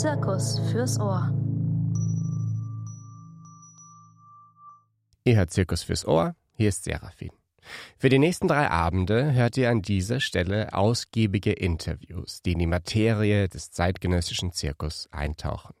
[0.00, 1.30] Zirkus fürs Ohr.
[5.24, 7.32] Ihr hört Zirkus fürs Ohr, hier ist Seraphin.
[7.98, 12.66] Für die nächsten drei Abende hört ihr an dieser Stelle ausgiebige Interviews, die in die
[12.66, 15.74] Materie des zeitgenössischen Zirkus eintauchen.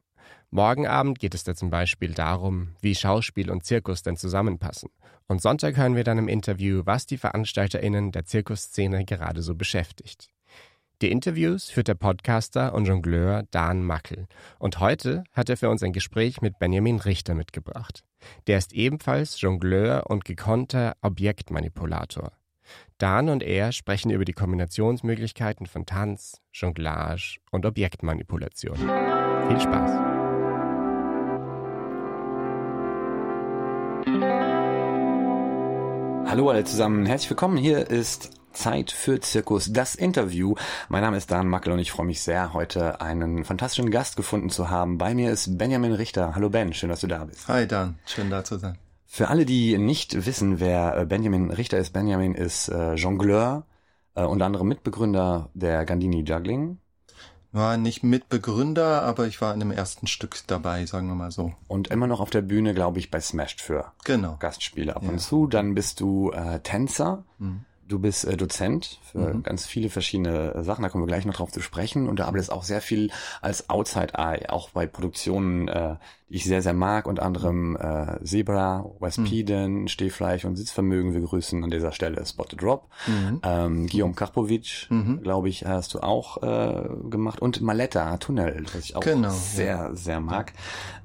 [0.50, 4.90] Morgen Abend geht es da zum Beispiel darum, wie Schauspiel und Zirkus denn zusammenpassen.
[5.28, 10.28] Und Sonntag hören wir dann im Interview, was die VeranstalterInnen der Zirkusszene gerade so beschäftigt.
[11.02, 14.26] Die Interviews führt der Podcaster und Jongleur Dan Mackel.
[14.58, 18.04] Und heute hat er für uns ein Gespräch mit Benjamin Richter mitgebracht.
[18.46, 22.32] Der ist ebenfalls Jongleur und gekonnter Objektmanipulator.
[22.98, 28.76] Dan und er sprechen über die Kombinationsmöglichkeiten von Tanz, Jonglage und Objektmanipulation.
[28.76, 29.90] Viel Spaß!
[36.30, 37.56] Hallo alle zusammen, herzlich willkommen.
[37.56, 40.54] Hier ist Zeit für Zirkus, das Interview.
[40.88, 44.50] Mein Name ist Dan Mackel und ich freue mich sehr, heute einen fantastischen Gast gefunden
[44.50, 44.98] zu haben.
[44.98, 46.34] Bei mir ist Benjamin Richter.
[46.34, 47.48] Hallo Ben, schön, dass du da bist.
[47.48, 48.78] Hi Dan, schön da zu sein.
[49.06, 53.66] Für alle, die nicht wissen, wer äh, Benjamin Richter ist, Benjamin ist äh, Jongleur,
[54.14, 56.78] äh, unter anderem Mitbegründer der Gandini Juggling.
[57.52, 61.52] War nicht Mitbegründer, aber ich war in dem ersten Stück dabei, sagen wir mal so.
[61.66, 64.36] Und immer noch auf der Bühne, glaube ich, bei Smashed für genau.
[64.38, 65.08] Gastspiele ab ja.
[65.08, 65.48] und zu.
[65.48, 67.24] Dann bist du äh, Tänzer.
[67.38, 67.64] Mhm.
[67.90, 69.42] Du bist äh, Dozent für mhm.
[69.42, 72.08] ganz viele verschiedene äh, Sachen, da kommen wir gleich noch drauf zu sprechen.
[72.08, 73.10] Und du arbeitest auch sehr viel
[73.42, 75.96] als Outside Eye, auch bei Produktionen, äh,
[76.28, 79.88] die ich sehr, sehr mag, unter anderem äh, Zebra, West mhm.
[79.88, 81.14] Stehfleisch und Sitzvermögen.
[81.14, 82.88] Wir grüßen an dieser Stelle Spotted Drop.
[83.08, 83.40] Mhm.
[83.42, 85.20] Ähm, Guillaume Karpovic, mhm.
[85.22, 87.42] glaube ich, hast du auch äh, gemacht.
[87.42, 89.94] Und Maletta Tunnel, was ich auch genau, sehr, ja.
[89.96, 90.52] sehr mag.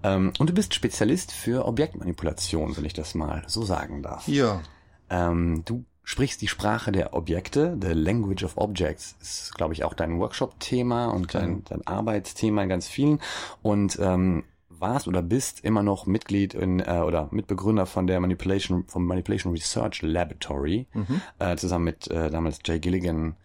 [0.03, 4.27] Ähm, und du bist Spezialist für Objektmanipulation, wenn ich das mal so sagen darf.
[4.27, 4.61] Ja.
[5.09, 9.93] Ähm, du sprichst die Sprache der Objekte, the language of objects, ist, glaube ich, auch
[9.93, 13.19] dein Workshop-Thema und dein, dein Arbeitsthema in ganz vielen.
[13.61, 18.85] Und ähm, warst oder bist immer noch Mitglied in äh, oder Mitbegründer von der Manipulation
[18.87, 21.21] vom Manipulation Research Laboratory mhm.
[21.39, 23.35] äh, zusammen mit äh, damals Jay Gilligan,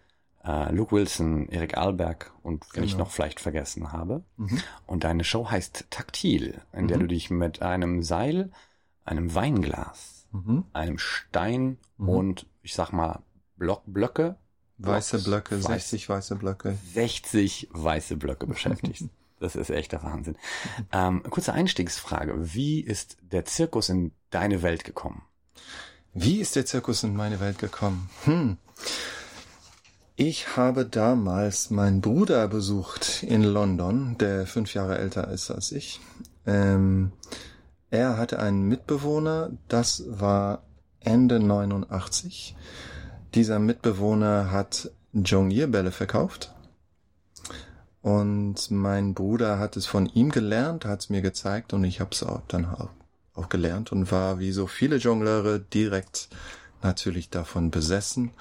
[0.43, 2.85] äh, Luke Wilson, Erik Alberg und wenn genau.
[2.85, 4.23] ich noch vielleicht vergessen habe.
[4.37, 4.59] Mhm.
[4.85, 6.87] Und deine Show heißt Taktil, in mhm.
[6.87, 8.51] der du dich mit einem Seil,
[9.05, 10.65] einem Weinglas, mhm.
[10.73, 12.09] einem Stein mhm.
[12.09, 13.21] und ich sag mal,
[13.57, 14.37] Block, Blöcke.
[14.77, 16.75] Weiße Blöcke, weiß, 60 weiße Blöcke.
[16.93, 19.03] 60 weiße Blöcke beschäftigt.
[19.39, 20.35] das ist echter Wahnsinn.
[20.91, 22.33] Ähm, kurze Einstiegsfrage.
[22.55, 25.23] Wie ist der Zirkus in deine Welt gekommen?
[26.13, 28.09] Wie ist der Zirkus in meine Welt gekommen?
[28.25, 28.57] Hm.
[30.15, 35.99] Ich habe damals meinen Bruder besucht in London, der fünf Jahre älter ist als ich.
[36.45, 37.11] Ähm,
[37.89, 40.63] er hatte einen Mitbewohner, das war
[41.03, 42.55] Ende 89.
[43.33, 46.53] Dieser Mitbewohner hat Jonglierbälle verkauft.
[48.01, 52.11] Und mein Bruder hat es von ihm gelernt, hat es mir gezeigt und ich habe
[52.13, 52.89] es auch dann auch,
[53.49, 56.29] gelernt und war wie so viele Jongleure direkt
[56.83, 58.31] natürlich davon besessen.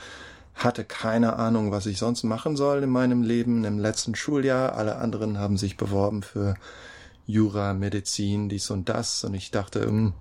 [0.54, 4.74] Hatte keine Ahnung, was ich sonst machen soll in meinem Leben im letzten Schuljahr.
[4.74, 6.54] Alle anderen haben sich beworben für
[7.24, 9.24] Jura, Medizin, dies und das.
[9.24, 10.12] Und ich dachte, mh, hm,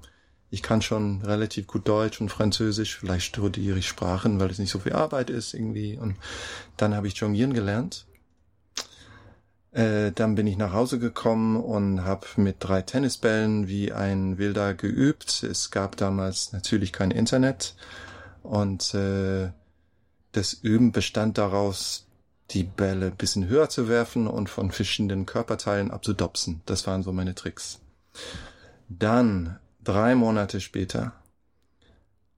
[0.51, 4.71] ich kann schon relativ gut Deutsch und Französisch, vielleicht studiere ich Sprachen, weil es nicht
[4.71, 5.97] so viel Arbeit ist irgendwie.
[5.97, 6.15] Und
[6.77, 8.05] dann habe ich Jonglieren gelernt.
[9.71, 14.73] Äh, dann bin ich nach Hause gekommen und habe mit drei Tennisbällen wie ein Wilder
[14.73, 15.43] geübt.
[15.43, 17.75] Es gab damals natürlich kein Internet
[18.41, 19.51] und äh,
[20.31, 22.07] das Üben bestand daraus,
[22.51, 26.61] die Bälle bisschen höher zu werfen und von verschiedenen Körperteilen abzudopsen.
[26.65, 27.79] Das waren so meine Tricks.
[28.87, 31.13] Dann drei Monate später,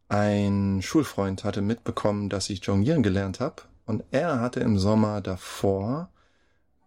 [0.07, 6.09] ein Schulfreund hatte mitbekommen, dass ich jonglieren gelernt habe und er hatte im Sommer davor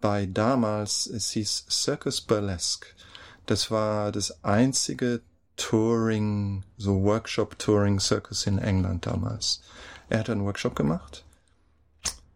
[0.01, 2.87] bei damals, es hieß Circus Burlesque.
[3.45, 5.21] Das war das einzige
[5.57, 9.63] Touring, so Workshop Touring Circus in England damals.
[10.09, 11.25] Er hat einen Workshop gemacht.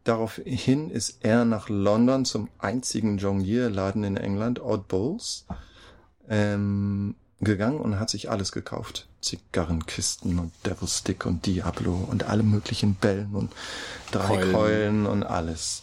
[0.04, 5.46] Daraufhin ist er nach London zum einzigen Jonglierladen in England, Odd Bulls.
[6.28, 9.06] Ähm, gegangen und hat sich alles gekauft.
[9.20, 13.52] Zigarrenkisten und Devil Stick und Diablo und alle möglichen Bällen und
[14.10, 15.82] drei Keulen, Keulen und alles.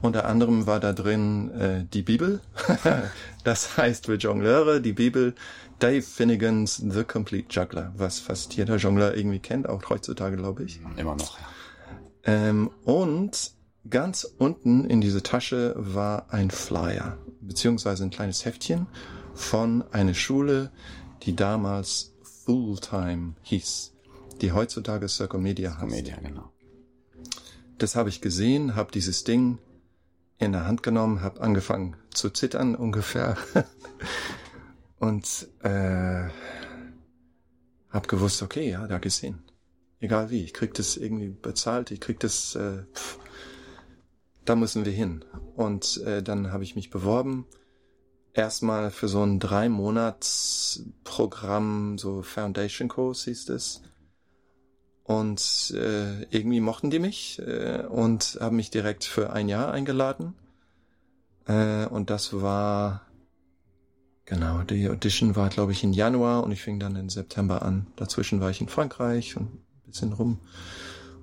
[0.00, 2.40] Unter anderem war da drin äh, die Bibel.
[3.44, 5.34] das heißt für Jongleure die Bibel
[5.78, 10.80] Dave Finnegans The Complete Juggler, was fast jeder Jongleur irgendwie kennt, auch heutzutage glaube ich.
[10.96, 11.46] Immer noch, ja.
[12.24, 13.52] Ähm, und
[13.88, 18.86] ganz unten in diese Tasche war ein Flyer, beziehungsweise ein kleines Heftchen
[19.34, 20.70] von einer Schule,
[21.22, 22.12] die damals
[22.44, 23.92] Fulltime hieß,
[24.40, 25.90] die heutzutage Circle Media heißt.
[25.90, 26.50] Media, genau.
[27.78, 29.58] Das habe ich gesehen, habe dieses Ding
[30.38, 33.36] in der Hand genommen, habe angefangen zu zittern ungefähr
[34.98, 36.28] und äh,
[37.90, 39.42] habe gewusst, okay, ja, da gesehen.
[40.00, 43.18] Egal wie, ich krieg das irgendwie bezahlt, ich krieg das, äh, pff,
[44.44, 45.24] da müssen wir hin.
[45.54, 47.46] Und äh, dann habe ich mich beworben,
[48.34, 53.82] erstmal für so ein drei Monats Programm, so Foundation Course hieß es.
[55.04, 60.34] Und äh, irgendwie mochten die mich äh, und haben mich direkt für ein Jahr eingeladen.
[61.46, 63.02] Äh, und das war,
[64.24, 67.88] genau, die Audition war, glaube ich, im Januar und ich fing dann im September an.
[67.96, 70.38] Dazwischen war ich in Frankreich und ein bisschen rum,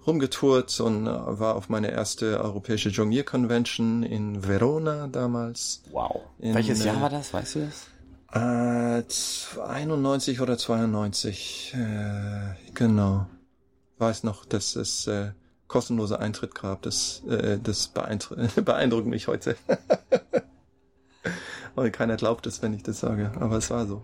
[0.09, 5.81] rumgetourt und äh, war auf meine erste europäische Jonglier-Convention in Verona damals.
[5.91, 6.23] Wow.
[6.39, 7.87] In, Welches Jahr äh, war das, weißt du das?
[8.31, 9.03] Äh,
[9.61, 13.27] 91 oder 92, äh, genau.
[13.97, 15.31] Weiß noch, dass es äh,
[15.67, 16.81] kostenloser Eintritt gab.
[16.81, 19.55] Das, äh, das beeindru beeindruckt mich heute.
[21.75, 24.01] Weil keiner glaubt es, wenn ich das sage, aber es war so.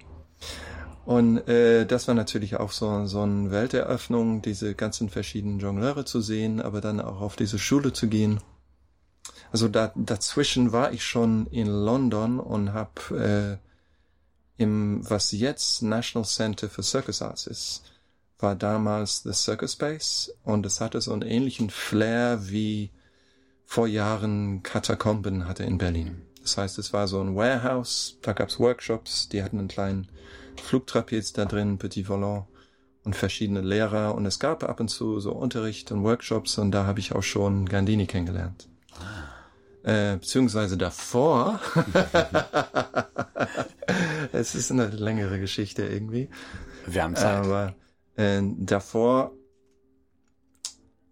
[1.05, 6.19] Und äh, das war natürlich auch so, so eine Welteröffnung, diese ganzen verschiedenen Jongleure zu
[6.19, 8.39] sehen, aber dann auch auf diese Schule zu gehen.
[9.51, 13.59] Also da, dazwischen war ich schon in London und habe
[14.59, 17.83] äh, im, was jetzt National Center for Circus Arts ist,
[18.39, 22.91] war damals The Circus Space und es hatte so einen ähnlichen Flair wie
[23.65, 26.21] vor Jahren Katakomben hatte in Berlin.
[26.41, 30.09] Das heißt, es war so ein Warehouse, da gab's Workshops, die hatten einen kleinen
[30.61, 32.45] Flugtrapez da drin, Petit Volant
[33.03, 36.85] und verschiedene Lehrer und es gab ab und zu so Unterricht und Workshops und da
[36.85, 38.67] habe ich auch schon Gandini kennengelernt.
[39.83, 41.59] Äh, beziehungsweise davor.
[44.31, 46.29] es ist eine längere Geschichte irgendwie.
[46.87, 47.45] Wir haben Zeit.
[47.45, 47.75] Aber
[48.15, 49.33] äh, davor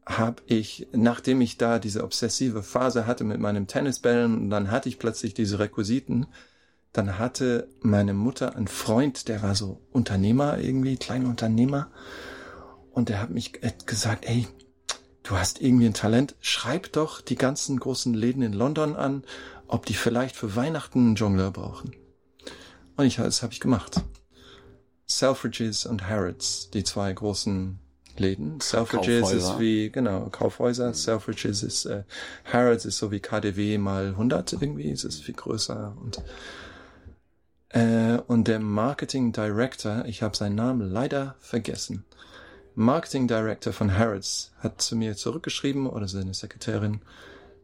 [0.06, 5.00] habe ich, nachdem ich da diese obsessive Phase hatte mit meinem Tennisbällen, dann hatte ich
[5.00, 6.28] plötzlich diese Requisiten,
[6.94, 11.92] dann hatte meine Mutter einen Freund, der war so Unternehmer irgendwie, kleiner Unternehmer,
[12.92, 14.48] und der hat mich äh, gesagt, ey,
[15.24, 19.24] du hast irgendwie ein Talent, schreib doch die ganzen großen Läden in London an,
[19.68, 21.96] ob die vielleicht für Weihnachten einen Jongleur brauchen.
[22.96, 24.02] Und ich, das habe ich gemacht.
[25.08, 27.80] Selfridges und Harrods, die zwei großen
[28.18, 28.60] Läden.
[28.62, 29.54] Selfridges Kaufhäuser.
[29.54, 30.94] ist wie, genau, Kaufhäuser.
[30.94, 32.04] Selfridges ist, äh,
[32.46, 36.22] Harrods ist so wie KDW mal 100 irgendwie, es ist viel größer und
[37.74, 42.06] äh, und der Marketing Director, ich habe seinen Namen leider vergessen.
[42.76, 47.02] Marketing Director von Harrods hat zu mir zurückgeschrieben oder seine Sekretärin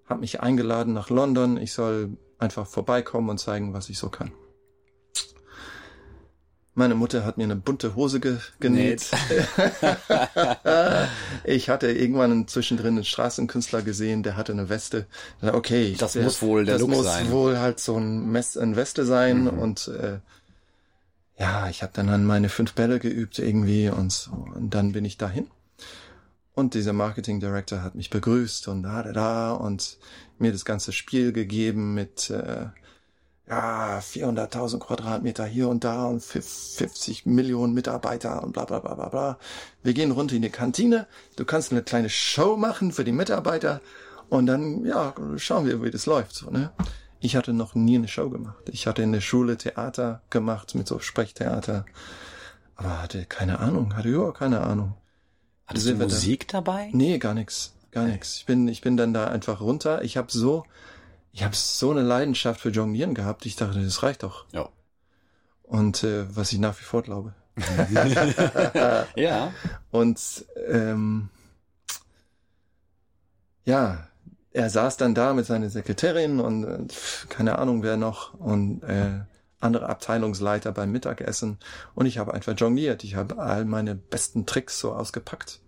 [0.05, 1.57] hat mich eingeladen nach London.
[1.57, 4.31] Ich soll einfach vorbeikommen und zeigen, was ich so kann.
[6.79, 9.05] Meine Mutter hat mir eine bunte Hose ge genäht.
[11.43, 15.05] ich hatte irgendwann zwischendrin einen Straßenkünstler gesehen, der hatte eine Weste.
[15.41, 17.31] Okay, Das der, muss wohl der das Look muss sein.
[17.31, 19.59] wohl halt so ein, Mess, ein Weste sein Mhm.
[19.59, 20.19] und äh,
[21.37, 24.31] ja, ich habe dann an meine fünf Bälle geübt irgendwie und so.
[24.55, 25.47] Und dann bin ich dahin.
[26.53, 29.97] Und dieser Marketing Director hat mich begrüßt und da, da, da und
[30.37, 32.67] mir das ganze Spiel gegeben mit äh,
[33.49, 39.09] ja 400.000 Quadratmeter hier und da und 50 Millionen Mitarbeiter und bla bla bla bla
[39.09, 39.39] bla.
[39.81, 41.07] Wir gehen runter in die Kantine.
[41.35, 43.81] Du kannst eine kleine Show machen für die Mitarbeiter
[44.29, 46.71] und dann ja schauen wir, wie das läuft so ne.
[47.21, 48.69] Ich hatte noch nie eine Show gemacht.
[48.69, 51.85] Ich hatte in der Schule Theater gemacht mit so Sprechtheater,
[52.75, 54.95] aber hatte keine Ahnung, hatte überhaupt keine Ahnung.
[55.65, 56.05] Hattest du wir da.
[56.05, 56.89] Musik dabei?
[56.93, 58.37] Nee, gar nix, gar nix.
[58.37, 60.03] Ich bin, ich bin dann da einfach runter.
[60.03, 60.63] Ich habe so,
[61.31, 63.45] ich habe so eine Leidenschaft für Jonglieren gehabt.
[63.45, 64.45] Ich dachte, das reicht doch.
[64.51, 64.69] Ja.
[65.63, 67.33] Und äh, was ich nach wie vor glaube.
[69.15, 69.53] Ja.
[69.91, 71.29] Und ähm,
[73.65, 74.07] ja,
[74.51, 76.87] er saß dann da mit seiner Sekretärin und äh,
[77.29, 79.21] keine Ahnung wer noch und äh,
[79.59, 81.59] andere Abteilungsleiter beim Mittagessen
[81.93, 83.03] und ich habe einfach jongliert.
[83.03, 85.59] Ich habe all meine besten Tricks so ausgepackt.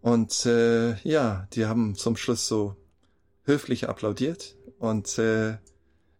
[0.00, 2.76] Und äh, ja, die haben zum Schluss so
[3.48, 5.56] höflich applaudiert und äh,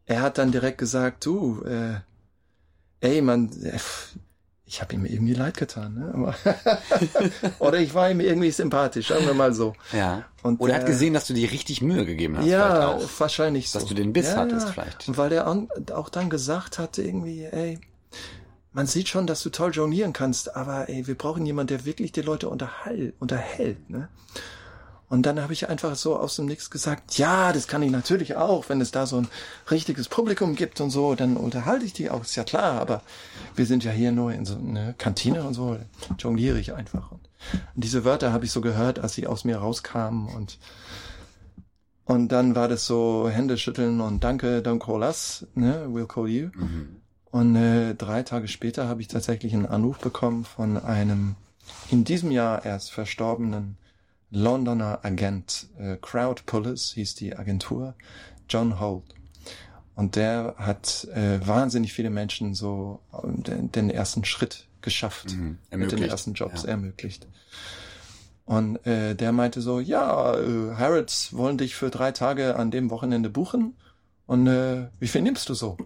[0.07, 1.97] er hat dann direkt gesagt, du, äh,
[3.01, 3.79] ey, man, äh,
[4.65, 6.35] ich habe ihm irgendwie leid getan, ne?
[7.59, 9.75] Oder ich war ihm irgendwie sympathisch, sagen wir mal so.
[9.93, 10.25] Ja.
[10.43, 12.47] Und Oder er hat der- gesehen, dass du dir richtig Mühe gegeben hast.
[12.47, 13.09] ja, auch.
[13.19, 13.79] wahrscheinlich so.
[13.79, 15.09] Dass du den Biss ja, hattest vielleicht.
[15.09, 17.79] Und weil an, auch dann gesagt hatte, irgendwie, ey,
[18.73, 22.13] man sieht schon, dass du toll jonglieren kannst, aber ey, wir brauchen jemanden, der wirklich
[22.13, 24.09] die Leute unterhält, unterhält, ne?
[25.09, 28.37] Und dann habe ich einfach so aus dem Nix gesagt, ja, das kann ich natürlich
[28.37, 29.29] auch, wenn es da so ein
[29.71, 33.03] richtiges Publikum gibt und so, dann unterhalte ich die auch, ist ja klar, aber
[33.57, 35.79] wir sind ja hier nur in so einer Kantine und so,
[36.19, 37.11] jongliere ich einfach.
[37.11, 37.29] Und
[37.75, 40.59] diese Wörter habe ich so gehört, als sie aus mir rauskamen und
[42.05, 46.27] Und dann war das so Hände schütteln und danke, don't call us, ne, we'll call
[46.27, 46.49] you.
[46.55, 47.03] Mhm.
[47.31, 51.35] Und äh, drei Tage später habe ich tatsächlich einen Anruf bekommen von einem
[51.91, 53.77] in diesem Jahr erst verstorbenen
[54.31, 57.95] Londoner Agent, äh, Crowd Pullers hieß die Agentur,
[58.49, 59.05] John Holt.
[59.95, 65.59] Und der hat äh, wahnsinnig viele Menschen so äh, den, den ersten Schritt geschafft, Mhm.
[65.75, 66.69] mit den ersten Jobs Ja.
[66.71, 67.27] ermöglicht.
[68.45, 72.91] Und äh, der meinte so, ja, äh, Harrods wollen dich für drei Tage an dem
[72.91, 73.75] Wochenende buchen.
[74.27, 75.77] Und äh, wie viel nimmst du so?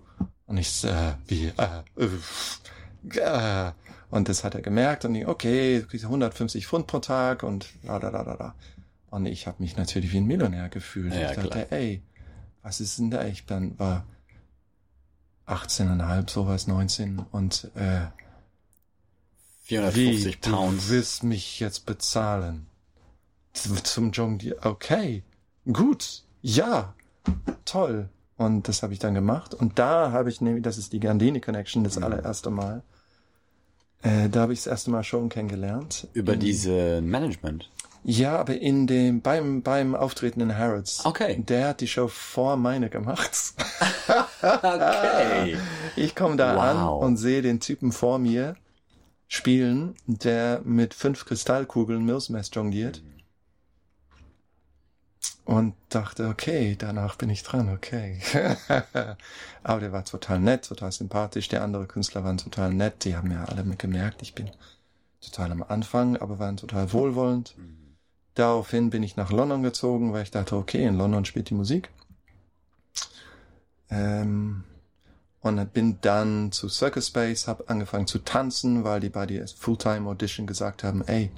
[0.46, 3.72] Und ich äh, wie, äh, äh, äh.
[4.12, 7.70] Und das hat er gemerkt und ich, okay, du kriegst 150 Pfund pro Tag und
[7.82, 8.54] la da da da da.
[9.08, 11.14] Und ich habe mich natürlich wie ein Millionär gefühlt.
[11.14, 11.66] Ja, ich dachte, klar.
[11.72, 12.02] ey,
[12.62, 13.24] was ist denn da?
[13.24, 14.04] Ich dann war
[15.46, 18.08] 18,5, sowas, 19 und äh,
[19.62, 20.88] 450 wie, Pounds.
[20.88, 22.66] Du wirst mich jetzt bezahlen.
[23.54, 24.58] Zum Jonglieren.
[24.62, 25.22] Okay.
[25.72, 26.24] Gut.
[26.42, 26.92] Ja.
[27.64, 28.10] Toll.
[28.36, 29.54] Und das habe ich dann gemacht.
[29.54, 32.04] Und da habe ich nämlich, das ist die Gandini Connection, das Mhm.
[32.04, 32.82] allererste Mal.
[34.02, 36.08] Äh, da habe ich das erste Mal schon kennengelernt.
[36.12, 37.68] Über In- diese Management.
[38.04, 41.04] Ja, aber in dem, beim, beim Auftreten in Harrods.
[41.06, 41.40] Okay.
[41.46, 43.54] Der hat die Show vor meine gemacht.
[44.42, 45.56] Okay.
[45.96, 46.62] Ich komme da Wow.
[46.62, 48.56] an und sehe den Typen vor mir
[49.28, 53.02] spielen, der mit fünf Kristallkugeln Millsmess jongliert.
[55.44, 58.20] Und dachte, okay, danach bin ich dran, okay.
[59.62, 61.48] Aber der war total nett, total sympathisch.
[61.48, 63.04] Der andere Künstler waren total nett.
[63.04, 64.50] Die haben ja alle gemerkt, ich bin
[65.20, 67.54] total am Anfang, aber waren total wohlwollend.
[68.34, 71.90] Daraufhin bin ich nach London gezogen, weil ich dachte, okay, in London spielt die Musik.
[73.90, 74.64] Ähm,
[75.42, 80.08] und bin dann zu Circus Space, habe angefangen zu tanzen, weil die bei der Fulltime
[80.08, 81.30] Audition gesagt haben, ey,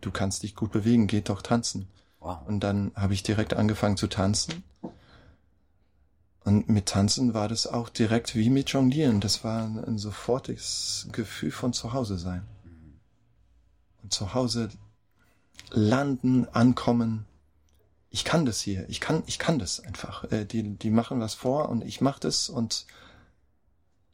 [0.00, 1.88] du kannst dich gut bewegen, geh doch tanzen.
[2.20, 2.38] Wow.
[2.46, 4.62] Und dann habe ich direkt angefangen zu tanzen.
[6.44, 9.20] Und mit Tanzen war das auch direkt wie mit Jonglieren.
[9.20, 12.42] Das war ein, ein sofortiges Gefühl von zu Hause sein.
[14.02, 14.70] Und zu Hause
[15.70, 17.26] landen, ankommen.
[18.10, 18.88] Ich kann das hier.
[18.88, 20.24] Ich kann, ich kann das einfach.
[20.32, 22.86] Äh, Die, die machen was vor und ich mache das und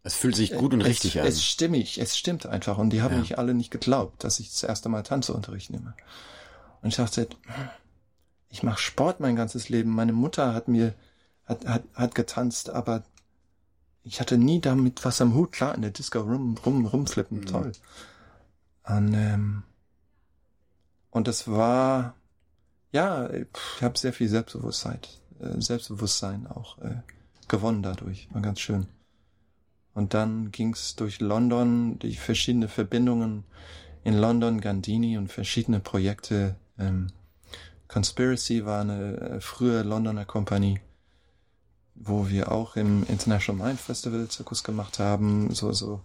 [0.02, 1.26] Es fühlt sich gut und es, richtig an.
[1.26, 2.76] Es stimmig, es stimmt einfach.
[2.78, 3.20] Und die haben Ja.
[3.20, 5.94] mich alle nicht geglaubt, dass ich das erste Mal Tanzunterricht nehme.
[6.82, 7.28] Und ich dachte,
[8.48, 9.90] ich mache Sport mein ganzes Leben.
[9.90, 10.94] Meine Mutter hat mir,
[11.44, 13.04] hat, hat, hat getanzt, aber
[14.02, 15.52] ich hatte nie damit was am Hut.
[15.52, 17.46] Klar, in der Disco rum, rum, rumflippen, Mhm.
[17.46, 17.72] toll.
[18.84, 19.62] Und, ähm,
[21.10, 22.14] und das war,
[22.92, 23.46] ja, ich
[23.82, 25.00] habe sehr viel Selbstbewusstsein,
[25.40, 27.02] äh, Selbstbewusstsein auch äh,
[27.48, 28.28] gewonnen dadurch.
[28.32, 28.86] War ganz schön.
[29.92, 33.44] Und dann ging's durch London, die verschiedene Verbindungen
[34.04, 36.54] in London, Gandini und verschiedene Projekte.
[36.78, 37.08] Ähm,
[37.88, 40.80] Conspiracy war eine äh, frühe Londoner Kompanie,
[41.94, 45.54] wo wir auch im International Mind Festival Zirkus gemacht haben.
[45.54, 46.00] So, so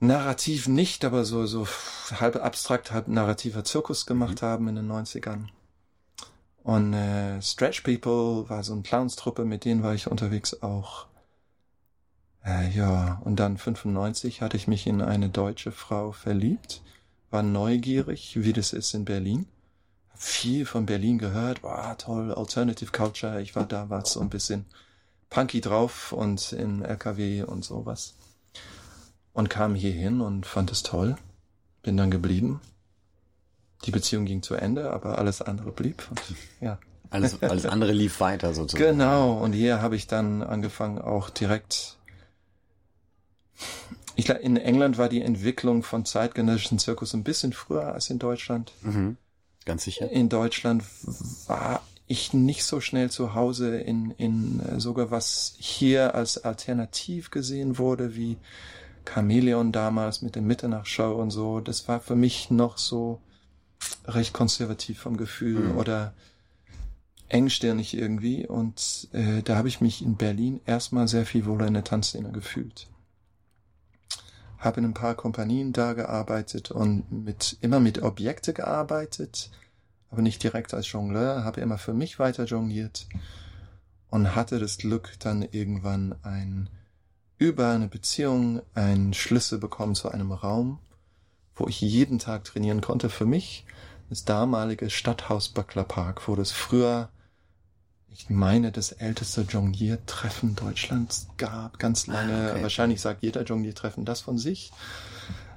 [0.00, 1.66] narrativ nicht, aber so, so
[2.12, 5.48] halb abstrakt, halb narrativer Zirkus gemacht haben in den 90ern.
[6.62, 11.06] Und äh, Stretch People war so eine Clownstruppe, mit denen war ich unterwegs auch.
[12.44, 16.82] Äh, ja, und dann 95 hatte ich mich in eine deutsche Frau verliebt,
[17.30, 19.46] war neugierig, wie das ist in Berlin.
[20.20, 24.66] Viel von Berlin gehört, war toll, Alternative Culture, ich war da, war so ein bisschen
[25.30, 28.14] punky drauf und im LKW und sowas.
[29.32, 31.16] Und kam hier hin und fand es toll,
[31.82, 32.60] bin dann geblieben.
[33.84, 36.04] Die Beziehung ging zu Ende, aber alles andere blieb.
[36.10, 36.20] Und,
[36.60, 36.78] ja.
[37.10, 38.98] Alles, alles andere lief weiter sozusagen.
[38.98, 41.96] Genau, und hier habe ich dann angefangen auch direkt.
[44.16, 48.18] Ich glaube, in England war die Entwicklung von zeitgenössischen Zirkus ein bisschen früher als in
[48.18, 48.72] Deutschland.
[48.82, 49.16] Mhm.
[49.68, 50.10] Ganz sicher.
[50.10, 50.82] In Deutschland
[51.46, 57.30] war ich nicht so schnell zu Hause in, in äh, sogar was hier als alternativ
[57.30, 58.38] gesehen wurde, wie
[59.04, 61.60] Chameleon damals mit der Mitternachtshow und so.
[61.60, 63.20] Das war für mich noch so
[64.06, 65.76] recht konservativ vom Gefühl Mhm.
[65.76, 66.14] oder
[67.28, 68.46] engstirnig irgendwie.
[68.46, 72.32] Und äh, da habe ich mich in Berlin erstmal sehr viel wohler in der Tanzszene
[72.32, 72.86] gefühlt.
[74.58, 79.50] Habe in ein paar Kompanien da gearbeitet und mit immer mit Objekte gearbeitet,
[80.10, 83.06] aber nicht direkt als Jongleur, habe immer für mich weiter jongliert
[84.10, 86.68] und hatte das Glück, dann irgendwann ein
[87.38, 90.80] über eine Beziehung einen Schlüssel bekommen zu einem Raum,
[91.54, 93.64] wo ich jeden Tag trainieren konnte für mich.
[94.08, 97.10] Das damalige Stadthaus Böckler Park, wo das früher,
[98.10, 102.32] ich meine, das älteste Jongliertreffen Deutschlands gab, ganz lange.
[102.34, 102.62] Ah, okay.
[102.62, 104.72] Wahrscheinlich sagt jeder Jongliertreffen das von sich.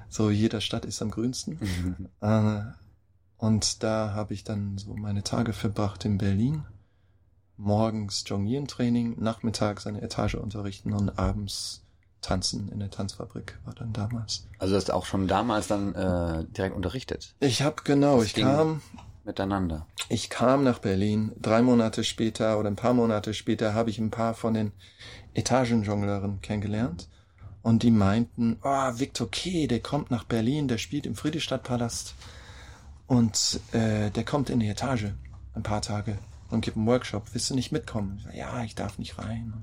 [0.08, 1.58] So, jeder Stadt ist am grünsten.
[1.60, 2.08] Mhm.
[2.20, 2.62] Äh,
[3.38, 6.64] und da habe ich dann so meine Tage verbracht in Berlin.
[7.56, 11.82] morgens Jonglieren-Training, nachmittags eine Etage unterrichten und abends
[12.20, 14.46] tanzen in der Tanzfabrik war dann damals.
[14.58, 17.34] Also hast du auch schon damals dann äh, direkt unterrichtet?
[17.40, 18.80] Ich habe genau, Das ich ging kam,
[19.24, 19.86] Miteinander.
[20.08, 21.32] ich kam nach Berlin.
[21.40, 24.72] Drei Monate später oder ein paar Monate später habe ich ein paar von den
[25.34, 27.08] Etagenjongleuren kennengelernt.
[27.62, 32.16] Und die meinten, oh, Victor K., der kommt nach Berlin, der spielt im Friedrichstadtpalast.
[33.06, 35.12] Und äh, der kommt in die Etage
[35.54, 36.18] ein paar Tage
[36.50, 37.26] und gibt einen Workshop.
[37.32, 38.16] Willst du nicht mitkommen?
[38.18, 39.62] Ich sag, ja, ich darf nicht rein.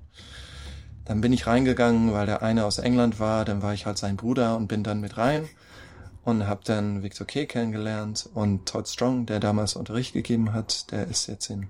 [1.03, 3.43] Dann bin ich reingegangen, weil der eine aus England war.
[3.43, 5.49] Dann war ich halt sein Bruder und bin dann mit rein
[6.23, 7.45] und habe dann Victor K.
[7.45, 11.69] kennengelernt und Todd Strong, der damals Unterricht gegeben hat, der ist jetzt in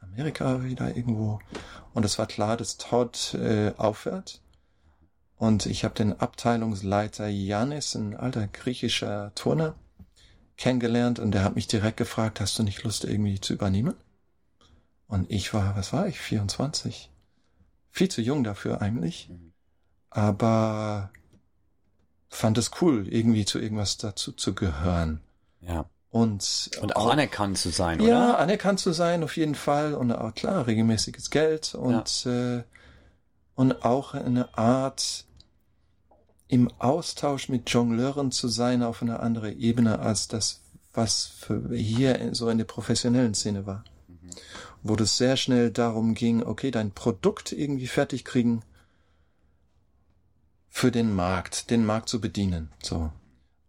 [0.00, 1.40] Amerika wieder irgendwo.
[1.94, 4.40] Und es war klar, dass Todd äh, aufhört.
[5.36, 9.74] Und ich habe den Abteilungsleiter Janis, ein alter griechischer Turner,
[10.56, 13.94] kennengelernt und der hat mich direkt gefragt, hast du nicht Lust irgendwie zu übernehmen?
[15.06, 17.10] Und ich war, was war ich, 24?
[17.90, 19.30] Viel zu jung dafür eigentlich.
[20.10, 21.10] Aber
[22.30, 25.20] fand es cool, irgendwie zu irgendwas dazu zu gehören.
[25.60, 25.84] Ja.
[26.10, 28.38] Und, Und auch anerkannt zu sein, ja, oder?
[28.38, 29.94] anerkannt zu sein, auf jeden Fall.
[29.94, 32.62] Und auch klar, regelmäßiges Geld und, äh,
[33.54, 35.24] und auch eine Art
[36.48, 42.34] im Austausch mit Jongleuren zu sein auf einer anderen Ebene als das, was für hier
[42.34, 43.84] so in der professionellen Szene war.
[44.82, 48.62] Wo das sehr schnell darum ging, okay, dein Produkt irgendwie fertig kriegen
[50.70, 53.12] für den Markt, den Markt zu bedienen, so.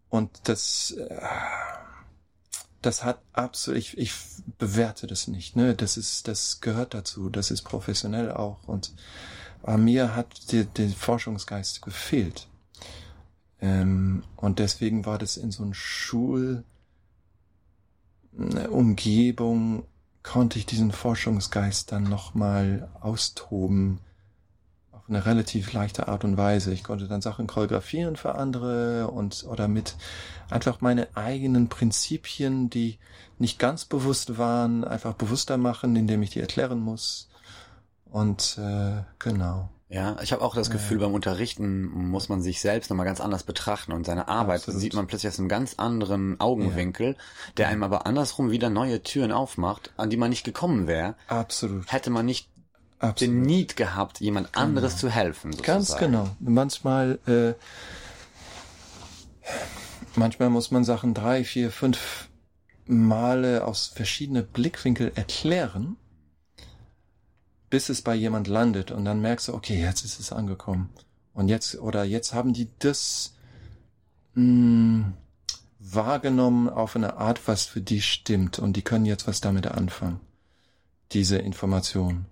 [0.10, 1.22] Und das, äh,
[2.82, 4.14] das hat absolut, ich, ich
[4.58, 8.94] bewerte das nicht, ne, das ist, das gehört dazu, das ist professionell auch und
[9.78, 12.48] mir hat der, der Forschungsgeist gefehlt.
[13.60, 16.64] Ähm, und deswegen war das in so einer Schul,
[18.38, 19.86] eine Umgebung,
[20.24, 24.00] konnte ich diesen Forschungsgeist dann nochmal austoben
[25.12, 26.74] eine relativ leichte Art und Weise.
[26.74, 29.96] Ich konnte dann Sachen choreografieren für andere und oder mit
[30.50, 32.98] einfach meine eigenen Prinzipien, die
[33.38, 37.30] nicht ganz bewusst waren, einfach bewusster machen, indem ich die erklären muss.
[38.10, 39.70] Und äh, genau.
[39.92, 43.44] Ja, ich habe auch das Gefühl, beim Unterrichten muss man sich selbst nochmal ganz anders
[43.44, 44.80] betrachten und seine Arbeit Absolut.
[44.80, 47.18] sieht man plötzlich aus einem ganz anderen Augenwinkel,
[47.58, 51.92] der einem aber andersrum wieder neue Türen aufmacht, an die man nicht gekommen wäre, Absolut.
[51.92, 52.48] hätte man nicht
[53.02, 53.36] den Absolut.
[53.46, 55.52] Need gehabt, jemand anderes zu helfen.
[55.54, 55.80] Sozusagen.
[55.80, 56.30] Ganz genau.
[56.40, 57.54] Manchmal, äh,
[60.16, 62.30] manchmal muss man Sachen drei, vier, fünf
[62.86, 65.98] Male aus verschiedenen Blickwinkel erklären,
[67.70, 70.90] bis es bei jemand landet und dann merkst du, okay, jetzt ist es angekommen.
[71.34, 73.34] Und jetzt, oder jetzt haben die das
[74.36, 75.14] mh,
[75.80, 80.20] wahrgenommen auf eine Art, was für die stimmt und die können jetzt was damit anfangen.
[81.14, 82.26] Diese Information.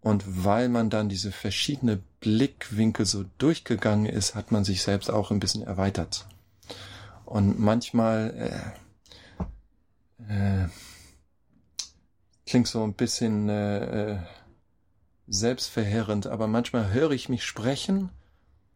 [0.00, 5.30] Und weil man dann diese verschiedene Blickwinkel so durchgegangen ist, hat man sich selbst auch
[5.30, 6.26] ein bisschen erweitert.
[7.24, 8.74] Und manchmal
[10.28, 10.68] äh, äh,
[12.46, 14.18] klingt so ein bisschen äh, äh,
[15.26, 18.10] selbstverheerend, aber manchmal höre ich mich sprechen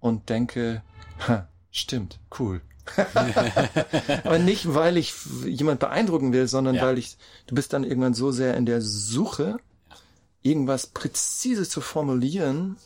[0.00, 0.82] und denke,
[1.26, 2.60] ha, stimmt, cool.
[4.24, 5.14] aber nicht, weil ich
[5.46, 6.82] jemand beeindrucken will, sondern Ja.
[6.82, 9.58] weil ich, du bist dann irgendwann so sehr in der Suche,
[10.42, 12.76] irgendwas präzise zu formulieren,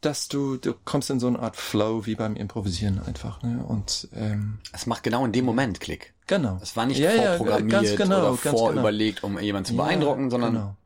[0.00, 3.64] dass du, du kommst in so eine Art Flow wie beim Improvisieren einfach, ne?
[3.64, 6.12] Und ähm, Es macht genau in dem Moment Klick.
[6.26, 6.58] genau.
[6.60, 8.56] Es war nicht Ja, ja, vorprogrammiert ganz genau, oder genau.
[8.58, 10.76] vorüberlegt, um jemanden zu beeindrucken, Ja, sondern genau.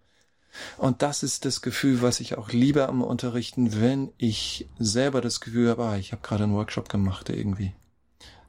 [0.78, 5.40] Und das ist das Gefühl, was ich auch liebe am Unterrichten, wenn ich selber das
[5.40, 7.74] Gefühl habe, ah, ich habe gerade einen Workshop gemacht irgendwie.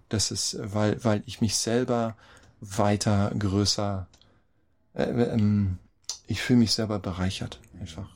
[0.10, 2.16] Das ist, weil, weil ich mich selber
[2.62, 4.08] weiter, größer,
[4.94, 5.78] äh, ähm,
[6.28, 8.10] ich fühle mich selber bereichert einfach.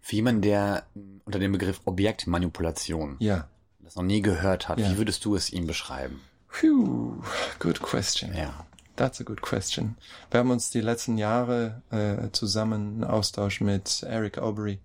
[0.00, 3.48] für jemanden, der mh, unter dem Begriff Objektmanipulation Ja.
[3.80, 4.90] das noch nie gehört hat, Ja.
[4.90, 6.20] wie würdest du es ihm beschreiben?
[6.48, 7.22] Phew,
[7.58, 8.34] good question.
[8.34, 8.66] Ja.
[8.96, 9.96] That's a good question.
[10.30, 14.78] Wir haben uns die letzten Jahre äh, zusammen einen Austausch mit Eric Aubrey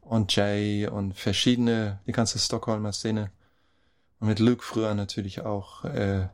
[0.00, 3.30] und Jay und verschiedene, die ganze Stockholmer Szene
[4.20, 6.28] und mit Luke früher natürlich auch äh,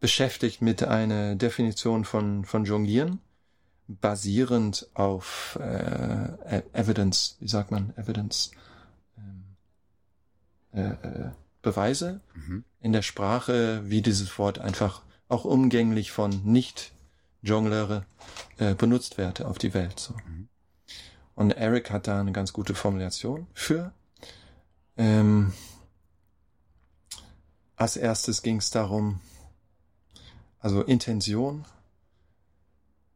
[0.00, 3.20] beschäftigt mit einer Definition von, von Jonglieren,
[3.88, 8.50] basierend auf äh, E- Evidence, wie sagt man, Evidence,
[9.18, 9.44] ähm,
[10.72, 11.30] äh, äh,
[11.62, 12.64] Beweise Mhm.
[12.80, 18.04] in der Sprache, wie dieses Wort einfach auch umgänglich von Nicht-Jongleure
[18.58, 19.98] äh, benutzt wird auf die Welt.
[19.98, 20.14] So.
[21.34, 23.92] Und Eric hat da eine ganz gute Formulation für.
[24.96, 25.52] Ähm,
[27.76, 29.20] als erstes ging es darum,
[30.60, 31.64] also Intention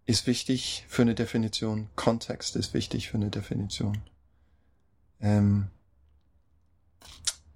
[0.08, 1.88] ist wichtig für eine Definition.
[1.94, 3.98] Kontext ist wichtig für eine Definition.
[5.20, 5.66] Ähm,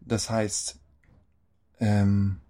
[0.03, 0.77] das heißt,
[1.81, 2.41] ähm,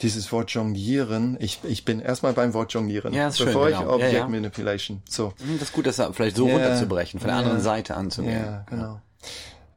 [0.00, 3.76] dieses Wort jonglieren, ich, ich bin erstmal beim Wort jonglieren, Ja, ist schön, bevor ich
[3.76, 3.92] genau.
[3.96, 4.28] Object Ja, ja.
[4.28, 5.02] Manipulation.
[5.06, 5.34] So.
[5.38, 6.54] Hm, Das ist gut, das vielleicht so Ja.
[6.54, 8.44] runterzubrechen, von der anderen Seite anzugehen.
[8.46, 9.02] Ja, genau.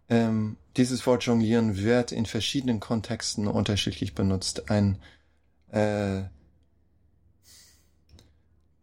[0.07, 4.71] Ähm, dieses Wort jonglieren wird in verschiedenen Kontexten unterschiedlich benutzt.
[4.71, 4.97] Ein
[5.71, 6.23] äh,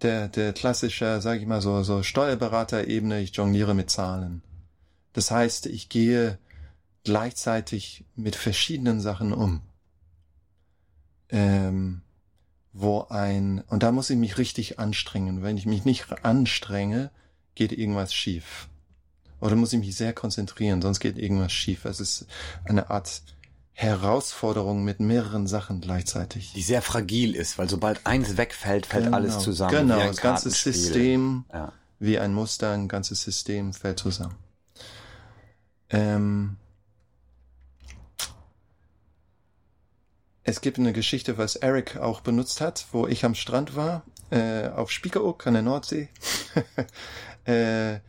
[0.03, 4.43] der, der klassische, sage ich mal so, so Steuerberaterebene, ich jongliere mit Zahlen.
[5.13, 6.39] Das heißt, ich gehe
[7.05, 9.61] gleichzeitig mit verschiedenen Sachen um.
[11.29, 12.03] Ähm,
[12.73, 15.43] wo ein, und da muss ich mich richtig anstrengen.
[15.43, 17.11] Wenn ich mich nicht anstrenge,
[17.55, 18.69] geht irgendwas schief.
[19.41, 21.85] Oder muss ich mich sehr konzentrieren, sonst geht irgendwas schief.
[21.85, 22.27] Es ist
[22.65, 23.23] eine Art
[23.75, 26.53] Herausforderung mit mehreren Sachen gleichzeitig.
[26.55, 29.17] Die sehr fragil ist, weil sobald eins wegfällt, fällt Genau.
[29.17, 29.73] alles zusammen.
[29.73, 30.51] Genau, das ganze.
[30.51, 31.73] System, Ja.
[31.99, 34.37] wie ein Muster, ein ganzes System fällt zusammen.
[35.89, 36.57] Ähm,
[40.45, 44.69] es gibt eine Geschichte, was Eric auch benutzt hat, wo ich am Strand war, äh,
[44.69, 46.09] auf Spiekeroog an der Nordsee.
[47.45, 48.01] äh,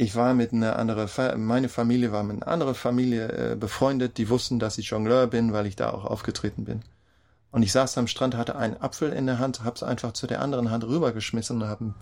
[0.00, 4.16] ich war mit einer anderen, Fa meine Familie war mit einer anderen Familie äh, befreundet,
[4.16, 6.80] die wussten, dass ich Jongleur bin, weil ich da auch aufgetreten bin.
[7.50, 10.40] Und ich saß am Strand, hatte einen Apfel in der Hand, hab's einfach zu der
[10.40, 11.94] anderen Hand rübergeschmissen und hab ihn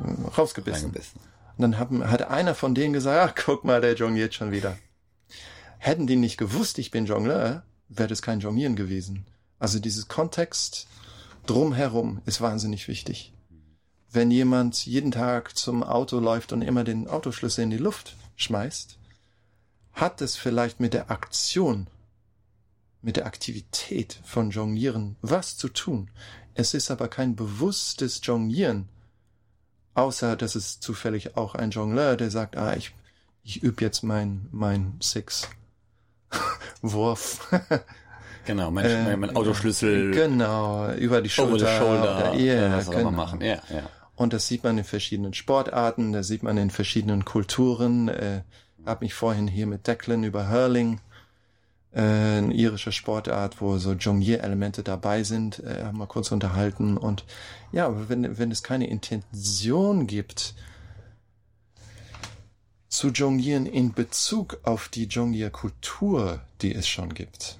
[0.00, 0.90] äh, rausgebissen.
[0.90, 4.76] Und dann haben, hat einer von denen gesagt, ach, guck mal, der jongliert schon wieder.
[5.78, 9.24] Hätten die nicht gewusst, ich bin Jongleur, wäre das kein Jonglieren gewesen.
[9.58, 10.86] Also dieses Kontext
[11.46, 13.32] drumherum ist wahnsinnig wichtig.
[14.12, 18.98] Wenn jemand jeden Tag zum Auto läuft und immer den Autoschlüssel in die Luft schmeißt,
[19.92, 21.86] hat es vielleicht mit der Aktion,
[23.02, 26.10] mit der Aktivität von Jonglieren was zu tun.
[26.54, 28.88] Es ist aber kein bewusstes Jonglieren,
[29.94, 32.92] außer dass es zufällig auch ein Jongleur, der sagt, ah, ich,
[33.44, 35.48] ich übe jetzt mein, mein Six.
[36.82, 37.48] Wurf.
[38.46, 41.52] Genau, mein, Äh, mein Autoschlüssel Genau, über die Schulter.
[41.52, 42.34] over the shoulder.
[42.34, 43.04] Ja, was genau.
[43.04, 43.40] man machen?
[43.42, 43.88] Ja, ja.
[44.20, 48.08] Und das sieht man in verschiedenen Sportarten, das sieht man in verschiedenen Kulturen.
[48.08, 48.42] Äh,
[48.84, 51.00] hab mich vorhin hier mit Declan über Hurling,
[51.94, 56.98] äh, eine irische Sportart, wo so Jonglier-Elemente dabei sind, äh, haben wir kurz unterhalten.
[56.98, 57.24] Und
[57.72, 60.54] ja, wenn, wenn es keine Intention gibt,
[62.90, 67.56] zu jonglieren in Bezug auf die Jonglierkultur, die es schon gibt,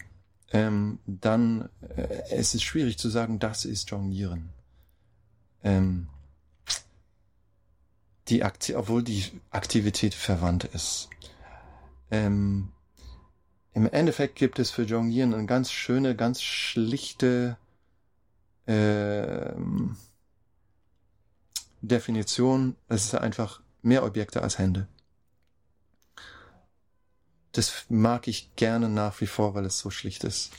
[0.53, 4.51] ähm, dann äh, es ist schwierig zu sagen, das ist Jonglieren.
[5.64, 6.09] Ähm,
[8.31, 11.09] die Akti obwohl die Aktivität verwandt ist.
[12.11, 12.73] Ähm,
[13.75, 17.57] Im Endeffekt gibt es für Jonglieren eine ganz schöne, ganz schlichte
[18.66, 19.97] ähm,
[21.81, 22.77] Definition.
[22.88, 24.87] Es ist einfach mehr Objekte als Hände.
[27.53, 30.51] Das mag ich gerne nach wie vor, weil es so schlicht ist.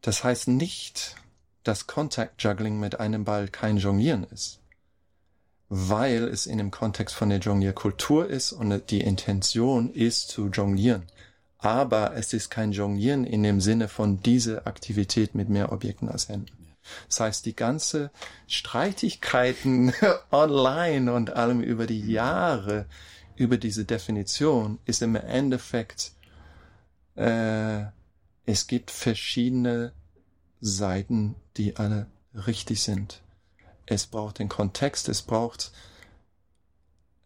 [0.00, 1.16] Das heißt nicht,
[1.64, 4.61] dass Contact Juggling mit einem Ball kein Jonglieren ist,
[5.74, 11.04] weil es in dem Kontext von der Jonglierkultur ist und die Intention ist zu jonglieren.
[11.56, 16.28] Aber es ist kein Jonglieren in dem Sinne von dieser Aktivität mit mehr Objekten als
[16.28, 16.74] Händen.
[17.08, 18.10] Das heißt, die ganze
[18.46, 19.94] Streitigkeiten
[20.30, 22.84] online und allem über die Jahre
[23.36, 26.12] über diese Definition ist im Endeffekt,
[27.16, 27.84] äh,
[28.44, 29.92] es gibt verschiedene
[30.60, 33.22] Seiten, die alle richtig sind.
[33.86, 35.72] Es braucht den Kontext, es braucht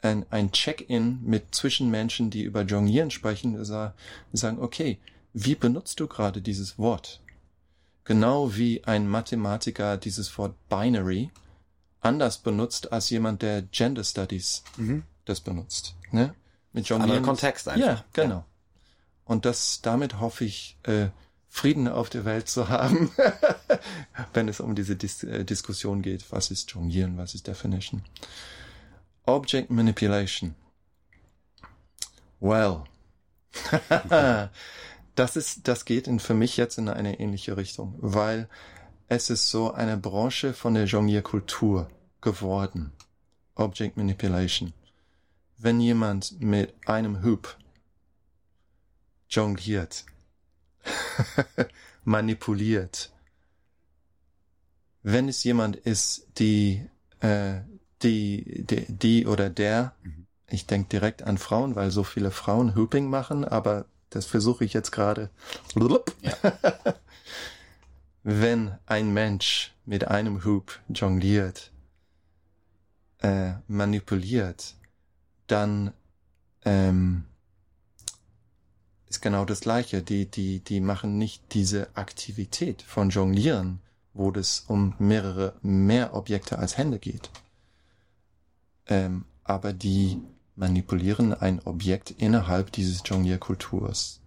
[0.03, 4.99] ein, ein Check-in mit Zwischenmenschen, die über Jonglieren sprechen, sagen, okay,
[5.33, 7.21] wie benutzt du gerade dieses Wort?
[8.05, 11.31] Genau wie ein Mathematiker dieses Wort Binary
[12.01, 15.03] anders benutzt als jemand, der Gender Studies Mhm.
[15.25, 15.95] das benutzt.
[16.13, 16.35] Ne?
[16.73, 17.25] Mit Anderer Jonglieren.
[17.25, 17.87] Kontext einfach.
[17.99, 18.45] Ja, genau.
[19.25, 21.09] Und das, damit hoffe ich, äh,
[21.57, 23.11] Frieden auf der Welt zu haben,
[24.35, 28.03] wenn es um diese Dis äh, Diskussion geht, was ist Jonglieren, was ist Definition.
[29.25, 30.55] Object Manipulation.
[32.41, 32.85] Well.
[35.15, 38.51] das ist, das geht in, für mich jetzt in eine ähnliche Richtung, weil
[39.09, 41.89] es ist so eine Branche von der Jonglierkultur
[42.21, 42.93] geworden.
[43.55, 44.75] Object Manipulation.
[45.57, 47.57] Wenn jemand mit einem Hub
[49.31, 50.05] jongliert,
[52.05, 53.13] manipuliert,
[55.03, 56.85] wenn es jemand ist, die,
[57.21, 57.61] äh,
[58.03, 60.27] die, die, die oder der, Mhm.
[60.49, 64.73] ich denke direkt an Frauen, weil so viele Frauen Hooping machen, aber das versuche ich
[64.73, 65.31] jetzt gerade.
[68.23, 71.71] wenn ein Mensch mit einem Hub jongliert,
[73.19, 74.75] äh, manipuliert,
[75.47, 75.93] dann
[76.65, 77.27] ähm,
[79.09, 80.03] ist genau das Gleiche.
[80.03, 83.81] Die, die, die machen nicht diese Aktivität von Jonglieren,
[84.15, 87.31] wo es um mehrere mehr Objekte als Hände geht.
[88.87, 90.21] Ähm, aber die
[90.57, 94.21] manipulieren ein Objekt innerhalb dieses Jonglierkulturs.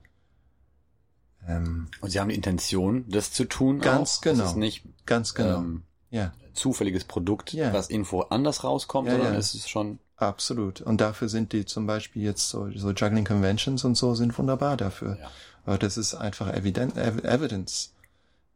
[1.47, 3.79] Ähm, Und sie haben die Intention, das zu tun.
[3.79, 4.21] Ganz auch.
[4.21, 4.43] genau.
[4.43, 5.57] Das ist nicht ganz genau.
[5.57, 6.33] Ähm, ja.
[6.53, 7.73] zufälliges Produkt, ja.
[7.73, 9.39] was irgendwo anders rauskommt, ja, sondern ja.
[9.39, 9.99] es ist schon.
[10.19, 10.81] Absolut.
[10.81, 14.75] Und dafür sind die zum Beispiel jetzt so, so Juggling Conventions und so sind wunderbar
[14.75, 15.17] dafür.
[15.19, 15.31] Ja.
[15.65, 17.93] Aber das ist einfach Evident, Evidence.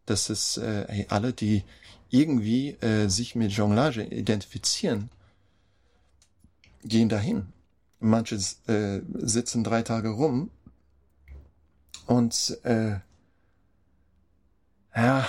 [0.06, 1.64] Das ist äh, hey, alle, die
[2.10, 5.10] irgendwie äh, sich mit Jonglage identifizieren,
[6.84, 7.48] gehen dahin.
[8.02, 8.36] Manche
[8.68, 10.52] äh, sitzen drei Tage rum
[12.06, 12.98] und äh,
[14.94, 15.26] ja,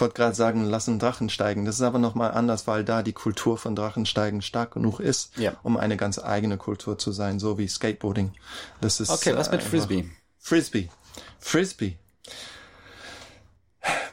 [0.00, 1.64] wollte gerade sagen, lassen Drachen steigen.
[1.64, 5.52] Das ist aber nochmal anders, weil da die Kultur von Drachensteigen stark genug ist, Ja.
[5.62, 8.32] um eine ganz eigene Kultur zu sein, so wie Skateboarding.
[8.80, 10.08] Das ist Okay, was mit äh, Frisbee?
[10.38, 10.88] Frisbee.
[11.38, 11.96] Frisbee.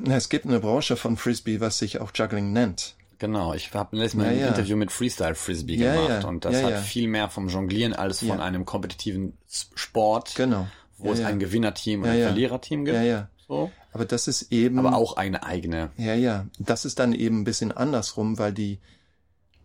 [0.08, 2.96] Es gibt eine Branche von Frisbee, was sich auch Juggling nennt.
[3.18, 4.48] Genau, ich habe letztes Mal Ja, ein ja.
[4.50, 6.82] Interview mit Freestyle Frisbee Ja, gemacht und das hat ja.
[6.82, 10.68] viel mehr vom Jonglieren als von einem kompetitiven Sport, Genau.
[10.98, 12.22] wo es ein Gewinnerteam und ein.
[12.22, 12.98] Verliererteam gibt.
[12.98, 13.30] Ja, ja.
[13.48, 13.72] So.
[13.96, 14.78] Aber das ist eben.
[14.78, 15.90] Aber auch eine eigene.
[15.96, 16.48] Ja, ja.
[16.60, 18.80] Das ist dann eben ein bisschen andersrum, weil die,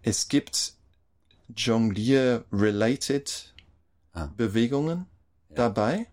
[0.03, 0.75] es gibt
[1.57, 3.53] Jonglier-related
[4.13, 4.29] Ah.
[4.37, 5.07] Bewegungen
[5.51, 5.57] Ja.
[5.57, 6.07] dabei,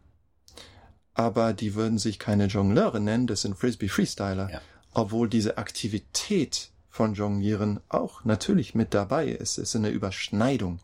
[1.16, 4.50] aber die würden sich keine Jongleure nennen, das sind Frisbee-Freestyler.
[4.52, 4.62] Ja.
[4.94, 9.58] Obwohl diese Aktivität von Jonglieren auch natürlich mit dabei ist.
[9.60, 10.80] Es ist eine Überschneidung.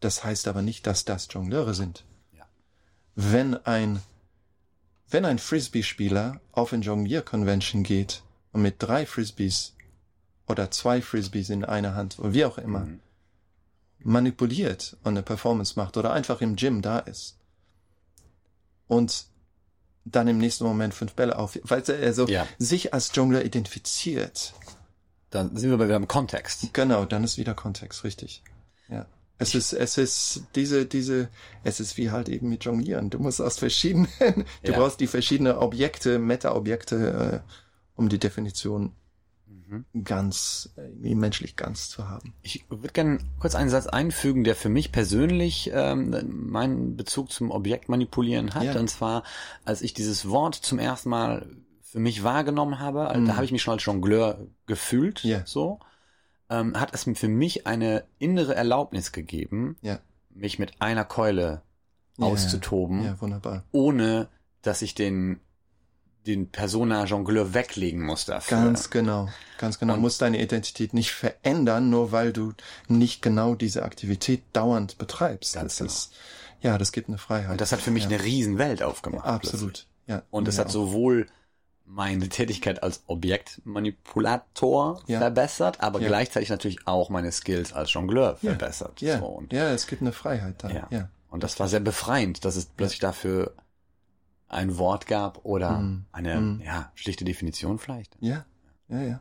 [0.00, 2.04] Das heißt aber nicht, dass das Jongleure sind.
[2.36, 2.44] Ja.
[3.14, 4.00] Wenn ein
[5.10, 9.74] wenn ein Frisbee-Spieler auf ein Jonglier-Convention geht und mit drei Frisbees
[10.46, 13.00] oder zwei Frisbees in einer Hand oder wie auch immer Mhm.
[14.02, 17.36] manipuliert und eine Performance macht oder einfach im Gym da ist
[18.88, 19.26] und
[20.04, 22.46] dann im nächsten Moment fünf Bälle auf, weil er also Ja.
[22.58, 24.54] sich als Jongler identifiziert.
[25.28, 26.72] Dann sind wir wieder im Kontext.
[26.72, 28.42] Genau, dann ist wieder Kontext, richtig.
[28.88, 29.06] Ja.
[29.40, 31.28] Es ist, es ist diese, diese,
[31.64, 33.10] es ist wie halt eben mit Jonglieren.
[33.10, 34.06] Du musst aus verschiedenen,
[34.64, 34.78] du Ja.
[34.78, 37.50] brauchst die verschiedenen Objekte, Meta-Objekte, äh,
[37.96, 38.92] um die Definition
[39.66, 39.84] Mhm.
[40.04, 42.34] ganz, äh, menschlich ganz zu haben.
[42.42, 47.50] Ich würde gerne kurz einen Satz einfügen, der für mich persönlich ähm, meinen Bezug zum
[47.52, 48.64] Objekt manipulieren hat.
[48.64, 48.78] Ja.
[48.80, 49.22] Und zwar,
[49.64, 51.46] als ich dieses Wort zum ersten Mal
[51.82, 53.26] für mich wahrgenommen habe, also Mhm.
[53.26, 55.42] da habe ich mich schon als Jongleur gefühlt, Ja.
[55.46, 55.78] so,
[56.50, 60.00] ähm, hat es für mich eine innere Erlaubnis gegeben, Ja.
[60.30, 61.62] mich mit einer Keule
[62.18, 62.26] Ja.
[62.26, 63.64] auszutoben, Ja, wunderbar.
[63.72, 64.28] ohne
[64.62, 65.40] dass ich den
[66.26, 68.58] den Persona Jongleur weglegen muss dafür.
[68.58, 69.94] Ganz genau, ganz genau.
[69.94, 72.52] Du Und- musst deine Identität nicht verändern, nur weil du
[72.88, 75.54] nicht genau diese Aktivität dauernd betreibst.
[75.54, 76.12] Ganz das ist,
[76.60, 77.52] ja, das gibt eine Freiheit.
[77.52, 78.10] Und das hat für mich ja.
[78.10, 78.22] eine
[78.58, 79.24] Welt aufgemacht.
[79.24, 79.54] ja, plötzlich.
[79.54, 79.86] absolut.
[80.08, 80.22] Ja.
[80.30, 81.26] Und es mir hat sowohl
[81.92, 85.18] meine Tätigkeit als Objektmanipulator Ja.
[85.18, 86.08] verbessert, aber Ja.
[86.08, 88.50] gleichzeitig natürlich auch meine Skills als Jongleur Ja.
[88.50, 89.00] verbessert.
[89.00, 90.70] Ja, So, und, ja, es gibt eine Freiheit da.
[90.90, 91.08] Ja.
[91.30, 93.54] Und das war sehr befreiend, dass es plötzlich dafür
[94.48, 96.04] ein Wort gab oder Mhm.
[96.12, 96.60] eine Mhm.
[96.64, 98.16] ja, schlichte Definition vielleicht.
[98.20, 98.44] Ja,
[98.88, 99.20] ja, ja.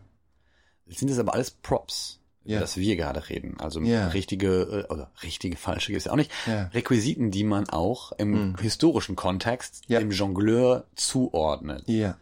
[0.87, 2.59] Jetzt sind es aber alles Props, über Ja.
[2.59, 3.59] das wir gerade reden.
[3.59, 6.31] Also richtige, äh, oder richtige, falsche gibt es ja auch nicht.
[6.73, 8.57] Requisiten, die man auch im Mhm.
[8.57, 11.83] historischen Kontext dem Jongleur zuordnet.
[11.87, 12.17] Ja,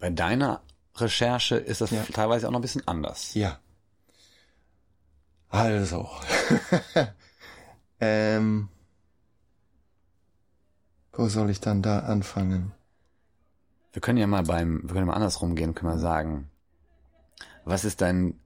[0.00, 0.62] Bei deiner
[0.96, 2.02] Recherche ist das Ja.
[2.12, 3.34] teilweise auch noch ein bisschen anders.
[3.34, 3.58] ja.
[5.52, 6.08] Also.
[8.00, 8.68] ähm,
[11.12, 12.72] wo soll ich dann da anfangen?
[13.92, 16.48] Wir können ja mal beim, wir können mal andersrum gehen, können wir sagen,
[17.64, 18.38] was ist dein,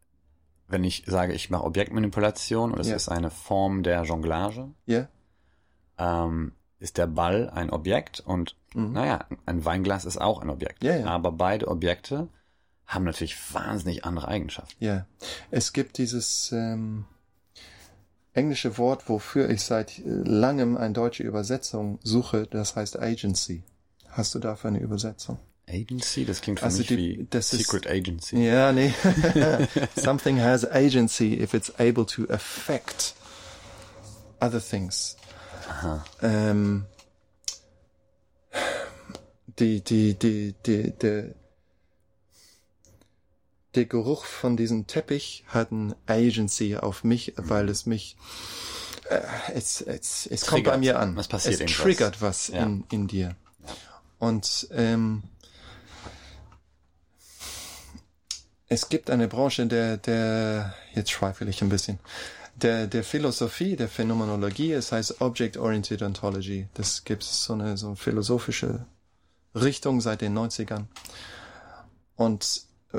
[0.67, 2.97] wenn ich sage, ich mache Objektmanipulation und es Ja.
[2.97, 5.09] ist eine Form der Jonglage, Ja?
[5.99, 8.93] ähm, ist der Ball ein Objekt und Mhm.
[8.93, 10.85] naja, ein Weinglas ist auch ein Objekt.
[10.85, 11.07] Ja, ja.
[11.07, 12.29] Aber beide Objekte
[12.87, 14.75] haben natürlich wahnsinnig andere Eigenschaften.
[14.85, 15.07] Ja,
[15.51, 17.07] es gibt dieses ähm,
[18.33, 23.63] englische Wort, wofür ich seit äh, langem eine deutsche Übersetzung suche, das heißt Agency.
[24.11, 25.39] Hast du dafür eine Übersetzung?
[25.67, 28.37] Agency, das klingt für Also mich die- wie das ist- Secret Agency.
[28.45, 28.93] Ja, nee.
[29.97, 33.15] Something has agency if it's able to affect
[34.41, 35.17] other things.
[35.71, 36.05] Aha.
[36.21, 36.85] Ähm,
[39.59, 41.35] die, die, die, die, der,
[43.75, 48.17] der Geruch von diesem Teppich hat ein Agency auf mich, weil es mich,
[49.09, 49.21] äh,
[49.55, 51.17] es, es, es kommt bei mir an.
[51.19, 51.83] Es passiert es irgendwas.
[51.83, 52.63] triggert was Ja.
[52.63, 53.37] in, in dir.
[54.19, 55.23] Und ähm,
[58.69, 61.99] es gibt eine Branche der, der, jetzt schweifel ich ein bisschen,
[62.57, 66.69] der, der Philosophie, der Phänomenologie, es heißt Object-Oriented Ontology.
[66.75, 68.87] Das gibt es so eine, so eine philosophische
[69.55, 70.85] Richtung seit den 90ern.
[72.17, 72.63] Und
[72.93, 72.99] äh,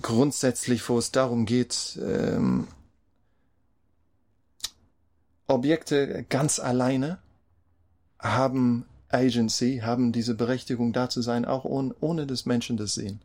[0.00, 2.68] grundsätzlich, wo es darum geht, ähm,
[5.46, 7.18] Objekte ganz alleine
[8.18, 13.20] haben Agency, haben diese Berechtigung da zu sein, auch ohne, ohne dass Menschen das sehen.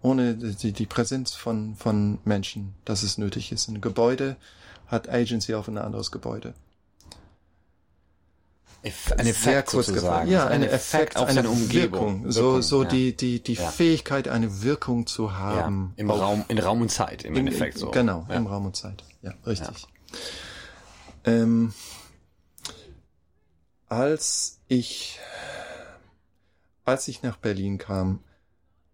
[0.00, 3.68] Ohne die, die Präsenz von, von Menschen, dass es nötig ist.
[3.68, 4.36] Ein Gebäude
[4.86, 6.54] hat Agency auf ein anderes Gebäude.
[8.84, 10.28] Ein Effekt Sehr kurz sozusagen.
[10.28, 12.24] Ja, ein, ein Effekt, auf eine Umgebung.
[12.24, 12.88] Wirkung, so, so ja.
[12.88, 13.68] die, die, die ja.
[13.68, 15.94] Fähigkeit, eine Wirkung zu haben.
[15.96, 17.92] Ja, Im Raum, in Raum und Zeit, im in, Endeffekt so.
[17.92, 19.04] Genau, im Raum und Zeit.
[19.22, 19.86] Ja, richtig.
[21.24, 21.72] Ähm,
[23.88, 25.20] als ich,
[26.84, 28.24] als ich nach Berlin kam,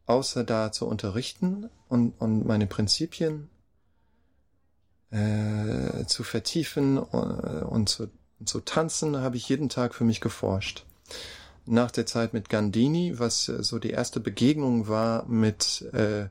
[0.05, 3.48] außer da zu unterrichten und, und meine Prinzipien
[5.11, 8.11] äh, zu vertiefen und, äh, und zu,
[8.44, 10.85] zu tanzen, habe ich jeden Tag für mich geforscht.
[11.66, 16.29] Nach der Zeit mit Gandini, was so die erste Begegnung war mit äh,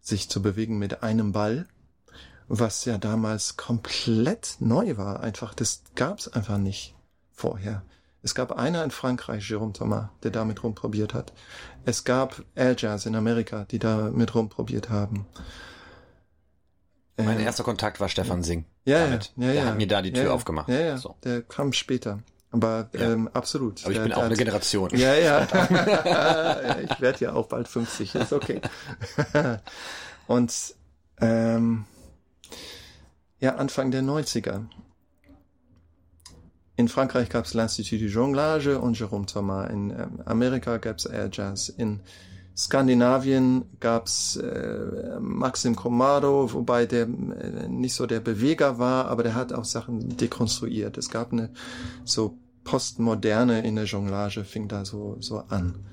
[0.00, 1.66] sich zu bewegen mit einem Ball,
[2.48, 5.20] was ja damals komplett neu war.
[5.20, 6.94] Einfach, das gab's einfach nicht
[7.30, 7.82] vorher.
[8.22, 11.32] Es gab einer in Frankreich, Jérôme Thomas, der damit rumprobiert hat.
[11.84, 15.26] Es gab Air Jazz in Amerika, die da mit rumprobiert haben.
[17.16, 18.64] Mein äh, erster Kontakt war Stefan Singh.
[18.84, 19.32] Ja, damit.
[19.36, 19.52] ja, ja.
[19.52, 20.68] Der ja, hat mir da die Tür ja, aufgemacht.
[20.68, 20.96] Ja, ja.
[20.96, 21.16] So.
[21.24, 22.20] Der kam später.
[22.50, 23.82] Aber ähm, absolut.
[23.82, 24.90] Aber ich der, bin auch eine Generation.
[24.94, 25.42] Ja, ja.
[26.90, 28.60] ich werde ja auch bald 50, ist okay.
[30.26, 30.74] Und
[31.20, 31.84] ähm,
[33.40, 34.66] ja, Anfang der 90er.
[36.76, 39.70] In Frankreich gab es l'Institut du Jonglage und Jérôme Thomas.
[39.70, 41.68] In ähm, Amerika gab es Air Jazz.
[41.68, 42.00] In
[42.56, 49.34] Skandinavien gab's äh, Maxim Komado, wobei der äh, nicht so der Beweger war, aber der
[49.34, 50.98] hat auch Sachen dekonstruiert.
[50.98, 51.50] Es gab eine
[52.04, 55.86] so Postmoderne in der Jonglage, fing da so, so an.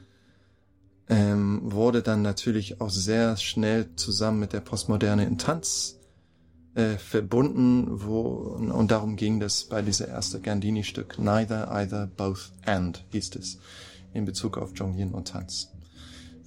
[1.07, 5.97] Ähm, wurde dann natürlich auch sehr schnell zusammen mit der Postmoderne in Tanz
[6.75, 11.17] äh, verbunden, wo und darum ging das bei dieser erste Gandini-Stück.
[11.17, 13.59] Neither, either, both and hieß es
[14.13, 15.71] in Bezug auf Jonglien und Tanz.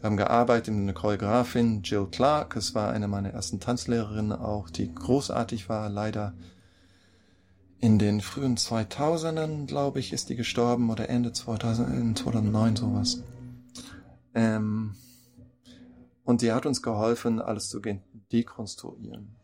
[0.03, 2.57] Wir haben gearbeitet mit einer Choreografin, Jill Clark.
[2.57, 5.89] Es war eine meiner ersten Tanzlehrerinnen auch, die großartig war.
[5.89, 6.35] Leider
[7.79, 13.23] in den frühen 2000ern, glaube ich, ist die gestorben oder Ende 2000, 2009 sowas.
[14.35, 14.97] Ähm,
[16.25, 17.81] und die hat uns geholfen, alles zu
[18.33, 19.37] dekonstruieren.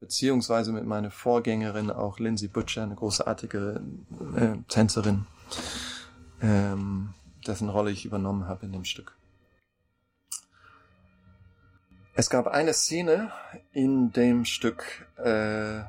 [0.00, 3.80] Beziehungsweise mit meiner Vorgängerin, auch Lindsay Butcher, eine großartige
[4.34, 5.26] äh, Tänzerin,
[6.42, 7.14] ähm,
[7.46, 9.17] dessen Rolle ich übernommen habe in dem Stück.
[12.18, 13.30] Es gab eine Szene
[13.70, 15.82] in dem Stück, äh,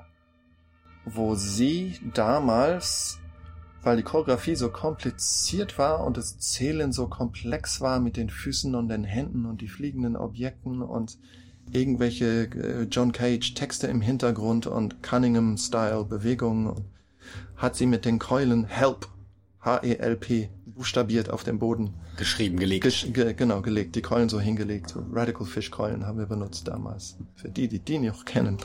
[1.04, 3.18] wo sie damals,
[3.82, 8.76] weil die Choreografie so kompliziert war und das Zählen so komplex war mit den Füßen
[8.76, 11.18] und den Händen und die fliegenden Objekten und
[11.72, 16.86] irgendwelche äh, John Cage Texte im Hintergrund und Cunningham-Style Bewegungen,
[17.56, 19.08] hat sie mit den Keulen Help,
[19.62, 22.86] H-E-L-P, buchstabiert auf dem Boden Geschrieben, gelegt.
[22.86, 23.98] Gesch ge genau, gelegt.
[23.98, 24.96] Die Keulen so hingelegt.
[25.12, 27.18] Radical Fish Keulen haben wir benutzt damals.
[27.36, 28.58] Für die, die die noch kennen.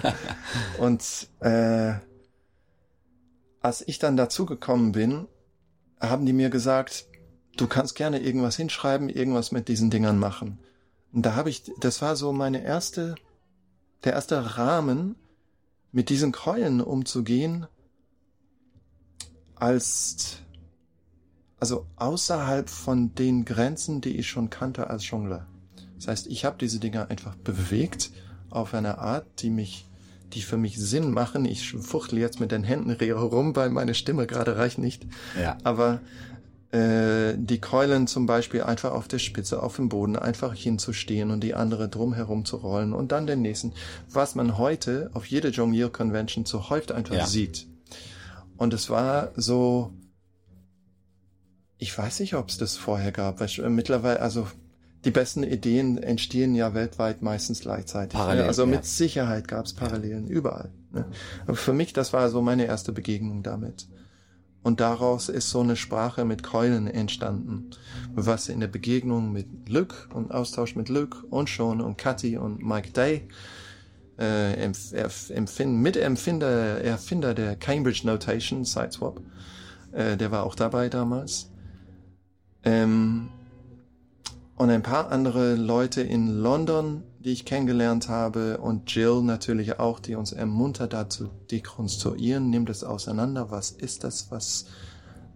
[0.78, 1.92] und äh,
[3.60, 5.26] als ich dann dazugekommen bin,
[6.00, 7.08] haben die mir gesagt,
[7.58, 10.58] du kannst gerne irgendwas hinschreiben, irgendwas mit diesen Dingern machen.
[11.12, 13.16] Und da habe ich, das war so meine erste,
[14.04, 15.16] der erste Rahmen,
[15.92, 17.66] mit diesen Keulen umzugehen,
[19.56, 20.38] als
[21.64, 25.46] also außerhalb von den Grenzen, die ich schon kannte als Jongler.
[25.96, 28.10] Das heißt, ich habe diese Dinger einfach bewegt
[28.50, 29.86] auf eine Art, die mich,
[30.34, 31.46] die für mich Sinn machen.
[31.46, 35.06] Ich fuchtel jetzt mit den Händen rum, weil meine Stimme gerade reicht nicht.
[35.40, 35.56] Ja.
[35.64, 36.02] Aber
[36.70, 41.40] äh, die Keulen zum Beispiel einfach auf der Spitze, auf dem Boden einfach hinzustehen und
[41.40, 43.72] die andere drumherum zu rollen und dann den nächsten,
[44.10, 47.26] was man heute auf jede Jonglier Convention so häufig einfach ja.
[47.26, 47.66] sieht.
[48.58, 49.94] Und es war so,
[51.78, 54.46] ich weiß nicht, ob es das vorher gab, weil äh, mittlerweile, also
[55.04, 58.18] die besten Ideen entstehen ja weltweit meistens gleichzeitig.
[58.18, 58.48] Parallel, ne?
[58.48, 58.68] Also ja.
[58.68, 60.70] mit Sicherheit gab es Parallelen überall.
[60.92, 61.04] Ne?
[61.46, 63.86] Aber für mich, das war so meine erste Begegnung damit.
[64.62, 67.68] Und daraus ist so eine Sprache mit Keulen entstanden,
[68.14, 72.64] was in der Begegnung mit Luke und Austausch mit Luke und Sean und Cathy und
[72.64, 73.28] Mike Day
[74.18, 79.20] äh, empfinden, Mitempfinder, Erfinder der Cambridge Notation, Sideswap,
[79.92, 81.50] äh, der war auch dabei damals
[82.64, 83.28] ähm,
[84.56, 89.98] und ein paar andere Leute in London, die ich kennengelernt habe und Jill natürlich auch,
[89.98, 94.66] die uns ermuntert dazu dekonstruieren, nimmt es auseinander, was ist das, was,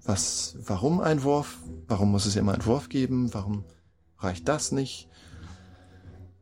[0.04, 1.58] was, warum ein Wurf,
[1.88, 3.64] warum muss es immer einen Wurf geben, warum
[4.18, 5.08] reicht das nicht?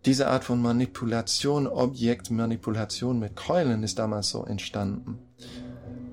[0.04, 5.18] Diese Art von Manipulation, Objektmanipulation mit Keulen ist damals so entstanden.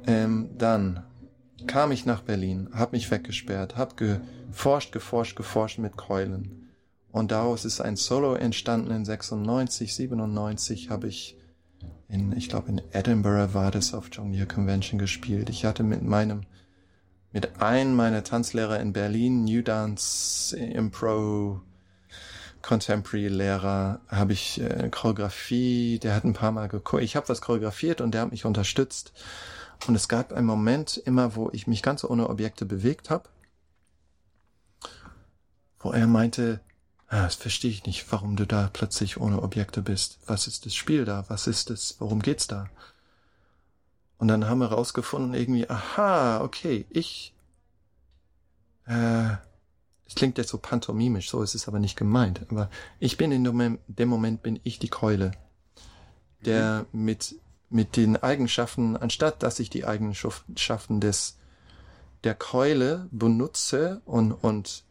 [0.07, 1.03] Ähm, dann
[1.68, 6.70] kam ich nach Berlin, hab mich weggesperrt, hab geforscht, geforscht, geforscht mit Keulen.
[7.11, 11.38] Und daraus ist ein Solo entstanden in 96, 97 habe ich
[12.07, 15.49] in, ich glaube in Edinburgh war das auf Jonglier Convention gespielt.
[15.49, 16.41] Ich hatte mit meinem,
[17.32, 21.61] mit einem meiner Tanzlehrer in Berlin, New Dance, Impro,
[22.61, 27.03] Contemporary Lehrer, habe ich äh, Choreografie, der hat ein paar Mal geguckt.
[27.03, 29.11] Ich habe was choreografiert und der hat mich unterstützt.
[29.88, 33.29] Und es gab einen Moment immer, wo ich mich ganz ohne Objekte bewegt habe,
[35.79, 36.61] wo er meinte,
[37.07, 40.19] ah, das verstehe ich nicht, warum du da plötzlich ohne Objekte bist.
[40.25, 41.25] Was ist das Spiel da?
[41.27, 41.97] Was ist das?
[41.99, 42.69] Worum geht's da?
[44.17, 47.34] Und dann haben wir rausgefunden, irgendwie, aha, okay, ich,
[48.86, 49.31] äh,
[50.05, 52.41] es klingt jetzt so pantomimisch, so ist es aber nicht gemeint.
[52.49, 52.69] Aber
[52.99, 55.31] ich bin in dem Moment, bin ich die Keule,
[56.45, 57.05] der mhm.
[57.05, 57.36] mit
[57.74, 61.38] mit den Eigenschaften, anstatt dass ich die Eigenschaften des
[62.24, 64.84] der Keule benutze und, und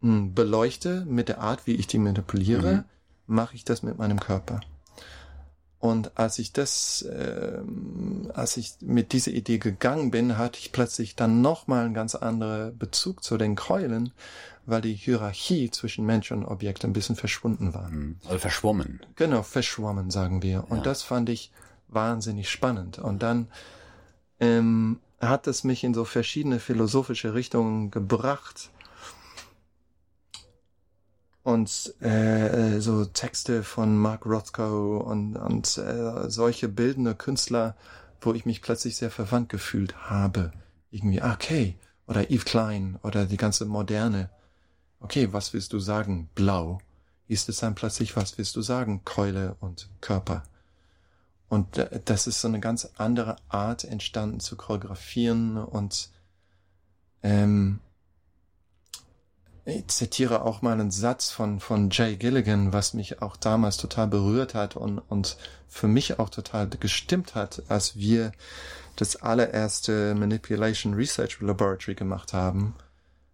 [0.00, 2.84] mh, hm, beleuchte mit der Art, wie ich die manipuliere, mhm.
[3.26, 4.60] mache ich das mit meinem Körper.
[5.78, 7.58] Und als ich das, äh,
[8.34, 12.76] als ich mit dieser Idee gegangen bin, hatte ich plötzlich dann nochmal einen ganz anderen
[12.76, 14.12] Bezug zu den Keulen,
[14.66, 17.88] weil die Hierarchie zwischen Mensch und Objekt ein bisschen verschwunden war.
[17.88, 18.16] Mhm.
[18.26, 19.00] Also verschwommen.
[19.16, 20.66] Genau, verschwommen, sagen wir.
[20.68, 20.82] Und ja.
[20.82, 21.50] das fand ich
[21.92, 22.98] wahnsinnig spannend.
[22.98, 23.48] Und dann
[24.38, 28.70] ähm, hat es mich in so verschiedene philosophische Richtungen gebracht.
[31.42, 37.76] Und äh, so Texte von Mark Rothko und, und äh, solche bildende Künstler,
[38.20, 40.52] wo ich mich plötzlich sehr verwandt gefühlt habe.
[40.90, 41.76] Irgendwie, ah, okay,
[42.06, 44.30] oder Eve Klein oder die ganze Moderne.
[45.00, 46.28] Okay, was willst du sagen?
[46.34, 46.80] Blau.
[47.26, 49.02] Ist es dann plötzlich, was willst du sagen?
[49.04, 50.42] Keule und Körper.
[51.50, 56.10] Und das ist so eine ganz andere Art entstanden zu choreografieren und
[57.24, 57.80] ähm,
[59.64, 64.06] ich zitiere auch mal einen Satz von, von Jay Gilligan, was mich auch damals total
[64.06, 65.36] berührt hat und, und
[65.68, 68.30] für mich auch total gestimmt hat, als wir
[68.94, 72.76] das allererste Manipulation Research Laboratory gemacht haben,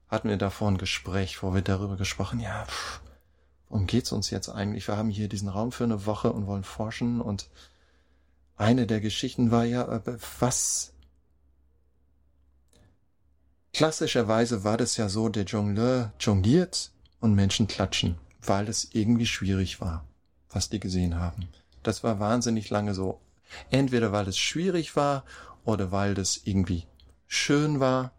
[0.09, 3.01] hatten wir davor ein Gespräch, wo wir darüber gesprochen, ja, pff,
[3.69, 4.89] worum geht's uns jetzt eigentlich?
[4.89, 7.51] Wir haben hier diesen Raum für eine Woche und wollen forschen und
[8.57, 10.93] eine der Geschichten war ja, äh, was
[13.73, 19.81] klassischerweise war das ja so, der Jongleur jongliert und Menschen klatschen, weil es irgendwie schwierig
[19.81, 20.05] war,
[20.51, 21.49] was die gesehen haben.
[21.83, 23.21] Das war wahnsinnig lange so.
[23.71, 25.25] Entweder weil es schwierig war
[25.65, 26.87] oder weil das irgendwie
[27.27, 28.13] schön war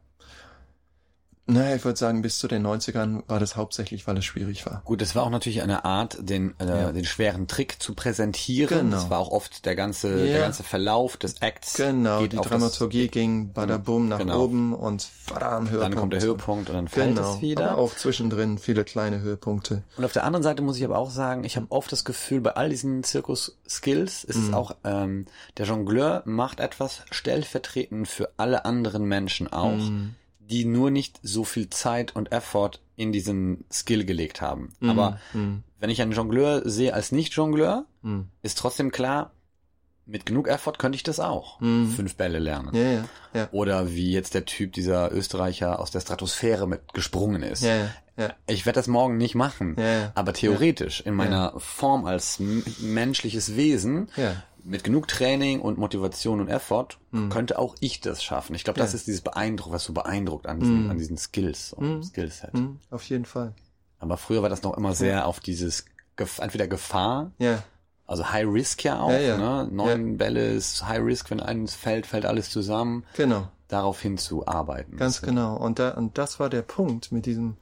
[1.49, 4.81] naja, ich würde sagen, bis zu den 90ern war das hauptsächlich, weil es schwierig war.
[4.83, 6.91] Gut, es war auch natürlich eine Art, den, äh, ja.
[6.91, 8.89] den schweren Trick zu präsentieren.
[8.89, 8.95] Genau.
[8.97, 10.33] Das war auch oft der ganze, ja.
[10.33, 11.75] der ganze Verlauf des Acts.
[11.75, 14.43] Genau, die Dramaturgie das, ging badabum nach genau.
[14.43, 15.83] oben und badam, Höhepunkt.
[15.83, 17.35] Dann kommt der Höhepunkt und dann fällt genau.
[17.35, 17.71] es wieder.
[17.71, 19.83] Aber auch zwischendrin viele kleine Höhepunkte.
[19.95, 22.41] Und auf der anderen Seite muss ich aber auch sagen, ich habe oft das Gefühl,
[22.41, 24.47] bei all diesen Zirkus-Skills ist mhm.
[24.47, 25.27] es auch, ähm,
[25.57, 29.71] der Jongleur macht etwas stellvertretend für alle anderen Menschen auch.
[29.71, 30.15] Mhm
[30.49, 34.73] die nur nicht so viel Zeit und Effort in diesen Skill gelegt haben.
[34.79, 34.89] Mhm.
[34.89, 35.63] Aber mhm.
[35.79, 38.29] wenn ich einen Jongleur sehe als Nicht-Jongleur, mhm.
[38.41, 39.31] ist trotzdem klar,
[40.05, 41.59] mit genug Effort könnte ich das auch.
[41.59, 41.89] Mhm.
[41.91, 42.73] Fünf Bälle lernen.
[42.73, 43.49] Ja, ja, ja.
[43.51, 47.63] Oder wie jetzt der Typ, dieser Österreicher aus der Stratosphäre mit gesprungen ist.
[48.47, 49.75] Ich werde das morgen nicht machen.
[50.15, 52.39] Aber theoretisch, in meiner Form als
[52.79, 54.09] menschliches Wesen,
[54.67, 57.29] mit genug Training und Motivation und Effort mhm.
[57.29, 58.53] könnte auch ich das schaffen.
[58.53, 58.97] Ich glaube, das ja.
[58.97, 60.91] ist dieses Beeindruck, was so beeindruckt an diesen, mhm.
[60.91, 62.03] an diesen Skills und mhm.
[62.03, 62.53] Skillset.
[62.53, 62.79] Mhm.
[62.91, 63.53] Auf jeden Fall.
[63.99, 65.85] Aber früher war das noch immer sehr auf dieses
[66.17, 67.63] entweder Gefahr, ja.
[68.05, 69.37] also High Risk ja auch, ja, ja.
[69.37, 69.69] ne?
[69.71, 70.17] Neun.
[70.17, 73.05] Bälle ist High Risk, wenn eins fällt, fällt alles zusammen.
[73.15, 73.47] Genau.
[73.67, 74.97] Darauf hin zu arbeiten.
[74.97, 75.55] Ganz genau.
[75.57, 77.57] Und da, und das war der Punkt mit diesem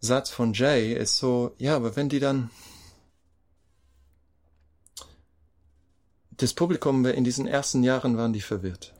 [0.00, 2.50] Satz von Jay, ist so, ja, aber wenn die dann
[6.38, 8.92] das Publikum in diesen ersten Jahren waren die verwirrt.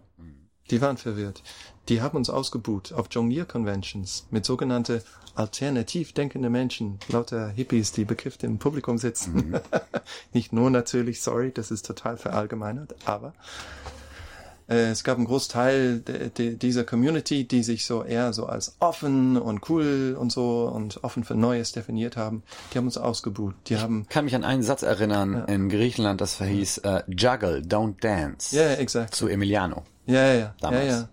[0.70, 1.42] Die waren verwirrt.
[1.88, 5.04] Die haben uns ausgebucht auf Jonglier-Conventions mit sogenannte
[5.36, 9.50] alternativ denkende Menschen, lauter Hippies, die bekifft im Publikum sitzen.
[9.50, 9.60] Mhm.
[10.32, 13.34] Nicht nur natürlich, sorry, das ist total verallgemeinert, aber
[14.68, 18.76] Äh, es gab einen Großteil de, de, dieser Community, die sich so eher so als
[18.80, 22.42] offen und cool und so und offen für Neues definiert haben.
[22.72, 23.54] Die haben uns ausgebucht.
[23.66, 25.44] Die haben ich kann mich an einen Satz erinnern ja.
[25.44, 28.56] in Griechenland, das verhieß uh, Juggle, don't dance.
[28.56, 29.14] Ja, yeah, exakt.
[29.14, 29.84] Zu Emiliano.
[30.06, 30.54] Ja, ja, ja.
[30.60, 30.84] Damals.
[30.84, 31.08] ja, ja.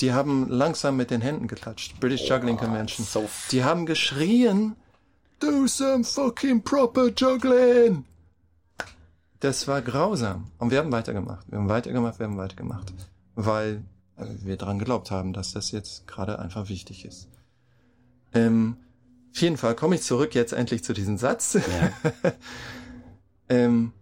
[0.00, 2.00] Die haben langsam mit den Händen geklatscht.
[2.00, 3.06] British oh, Juggling Convention.
[3.06, 4.74] So die haben geschrien,
[5.38, 8.04] do some fucking proper juggling.
[9.44, 10.50] Das war grausam.
[10.56, 11.46] Und wir haben weitergemacht.
[11.50, 12.94] Wir haben weitergemacht, wir haben weitergemacht.
[13.34, 13.84] Weil
[14.16, 17.28] äh, wir daran geglaubt haben, dass das jetzt gerade einfach wichtig ist.
[18.32, 18.78] Ähm,
[19.34, 21.58] auf jeden Fall komme ich zurück jetzt endlich zu diesem Satz.
[21.58, 22.32] Ja.
[23.50, 23.92] ähm,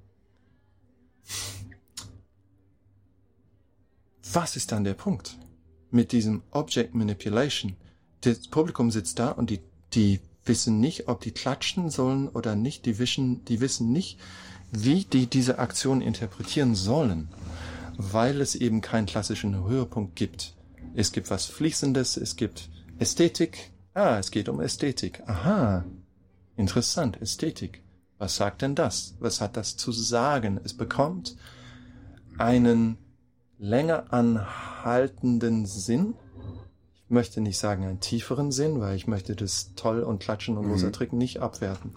[4.32, 5.38] was ist dann der Punkt
[5.90, 7.74] mit diesem Object Manipulation?
[8.20, 9.58] Das Publikum sitzt da und die,
[9.92, 12.86] die wissen nicht, ob die klatschen sollen oder nicht.
[12.86, 14.20] Die wissen, die wissen nicht,
[14.72, 17.28] wie die diese Aktion interpretieren sollen,
[17.98, 20.54] weil es eben keinen klassischen Höhepunkt gibt.
[20.94, 23.70] Es gibt was Fließendes, es gibt Ästhetik.
[23.94, 25.22] Ah, es geht um Ästhetik.
[25.26, 25.84] Aha.
[26.56, 27.82] Interessant, Ästhetik.
[28.18, 29.14] Was sagt denn das?
[29.20, 30.60] Was hat das zu sagen?
[30.64, 31.36] Es bekommt
[32.38, 32.96] einen
[33.58, 36.14] länger anhaltenden Sinn.
[36.94, 40.66] Ich möchte nicht sagen einen tieferen Sinn, weil ich möchte das toll und klatschen und
[40.66, 40.92] großer mhm.
[40.92, 41.94] Trick nicht abwerten.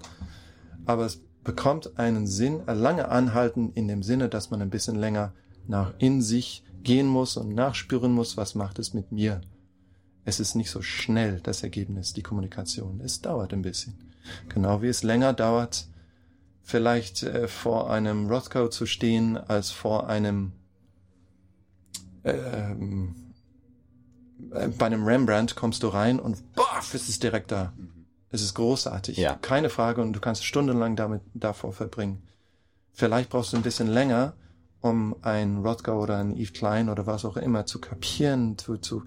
[0.86, 5.31] Aber es bekommt einen Sinn, lange anhalten in dem Sinne, dass man ein bisschen länger
[5.67, 9.39] nach in sich gehen muss und nachspüren muss, was macht es mit mir.
[10.25, 12.99] Es ist nicht so schnell das Ergebnis, die Kommunikation.
[12.99, 13.93] Es dauert ein bisschen.
[14.49, 15.87] Genau wie es länger dauert,
[16.63, 20.51] vielleicht äh, vor einem Rothko zu stehen, als vor einem
[22.23, 23.15] ähm,
[24.51, 27.73] äh, bei einem Rembrandt kommst du rein und boah, es ist direkt da.
[28.36, 29.17] Es ist großartig.
[29.17, 29.36] Ja.
[29.36, 32.21] Keine Frage und du kannst stundenlang damit davor verbringen.
[32.91, 34.33] Vielleicht brauchst du ein bisschen länger,
[34.81, 39.03] um ein Rothko oder ein Eve Klein oder was auch immer zu kapieren, zu, zu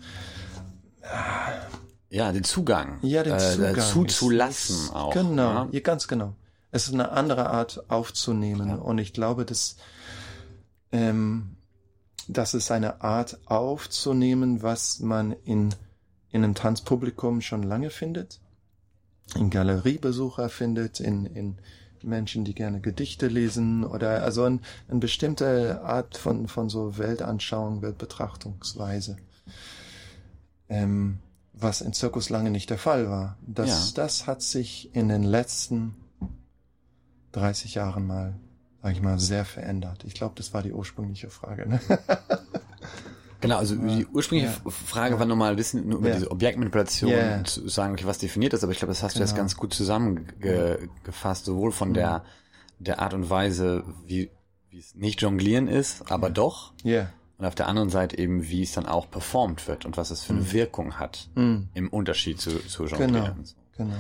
[2.09, 2.99] ja, den Zugang.
[3.03, 3.77] Ja, den Zugang.
[3.77, 5.13] Äh, zuzulassen auch.
[5.13, 5.69] Genau, ja?
[5.71, 5.81] ja?
[5.81, 6.35] ganz genau.
[6.71, 8.75] Es ist eine andere Art aufzunehmen ja.
[8.77, 9.77] und ich glaube, dass
[10.91, 11.57] ähm,
[12.29, 15.75] das ist eine Art aufzunehmen, was man in,
[16.31, 18.41] in einem Tanzpublikum schon lange findet,
[19.35, 21.59] in Galeriebesucher findet, in, in
[22.03, 27.83] Menschen, die gerne Gedichte lesen oder also eine ein bestimmte Art von, von so Weltanschauung,
[27.83, 29.17] Weltbetrachtungsweise.
[30.69, 31.19] Ähm,
[31.53, 33.37] was in Zirkus lange nicht der Fall war.
[33.47, 34.03] Das, ja.
[34.03, 35.97] das hat sich in den letzten
[37.33, 38.35] 30 Jahren mal
[38.83, 40.05] sag ich mal, sehr verändert.
[40.05, 41.69] Ich glaube, das war die ursprüngliche Frage.
[41.69, 41.81] Ne?
[43.41, 44.71] Genau, also die ursprüngliche ja.
[44.71, 45.21] Frage ja.
[45.21, 46.15] war nochmal ein bisschen nur über ja.
[46.17, 47.45] diese Objektmanipulation yeah.
[47.45, 49.21] zu sagen, okay, was definiert das, aber ich glaube, das hast genau.
[49.21, 49.43] du jetzt genau.
[49.43, 52.25] ganz gut zusammengefasst, sowohl von der,
[52.79, 54.31] der Art und Weise, wie,
[54.71, 56.73] wie es nicht jonglieren ist, aber doch.
[56.85, 57.13] Yeah.
[57.39, 60.25] Und auf der anderen Seite eben, wie es dann auch performt wird und was es
[60.25, 60.53] für eine mhm.
[60.53, 61.69] Wirkung hat mhm.
[61.75, 63.45] im Unterschied zu, zu Jonglieren.
[63.77, 63.91] Genau.
[63.91, 63.97] genau.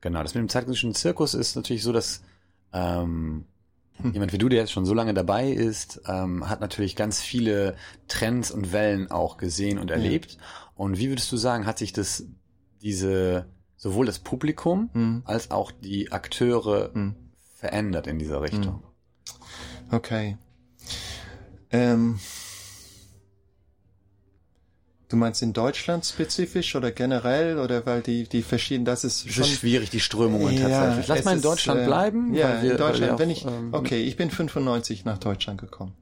[0.00, 2.22] Genau, das mit dem zeitgenössischen Zirkus ist natürlich so, dass
[2.72, 3.44] ähm, hm.
[4.12, 7.76] Jemand wie du, der jetzt schon so lange dabei ist, ähm, hat natürlich ganz viele
[8.06, 10.32] Trends und Wellen auch gesehen und erlebt.
[10.32, 10.38] Ja.
[10.76, 12.24] Und wie würdest du sagen, hat sich das,
[12.80, 13.46] diese,
[13.76, 15.22] sowohl das Publikum hm.
[15.24, 17.14] als auch die Akteure hm.
[17.54, 18.82] verändert in dieser Richtung?
[19.90, 19.96] Hm.
[19.96, 20.38] Okay.
[21.70, 22.18] Ähm,
[25.08, 29.42] Du meinst in Deutschland spezifisch oder generell oder weil die die verschiedenen das ist schon
[29.42, 31.08] das ist schwierig die Strömungen ja, tatsächlich.
[31.08, 32.34] Lass mal in Deutschland ist, äh, bleiben.
[32.34, 33.12] Ja, wir, in Deutschland.
[33.12, 35.94] Auch, wenn ich ähm, okay, ich bin 95 nach Deutschland gekommen.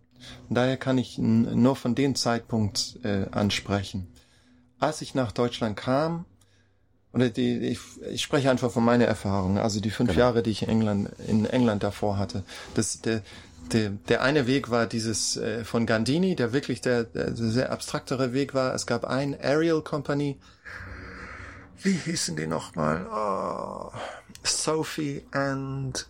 [0.48, 4.08] Und daher kann ich nur von dem Zeitpunkt äh, ansprechen.
[4.80, 6.24] Als ich nach Deutschland kam
[7.12, 7.78] oder die ich,
[8.10, 9.56] ich spreche einfach von meiner Erfahrung.
[9.58, 10.20] Also die fünf genau.
[10.20, 12.42] Jahre, die ich in England in England davor hatte.
[12.74, 13.22] Das der
[13.72, 18.32] der, der eine Weg war dieses äh, von Gandini, der wirklich der, der sehr abstraktere
[18.32, 18.74] Weg war.
[18.74, 20.38] Es gab ein Aerial Company.
[21.82, 23.06] Wie hießen die nochmal?
[23.10, 23.92] Oh,
[24.42, 26.06] Sophie and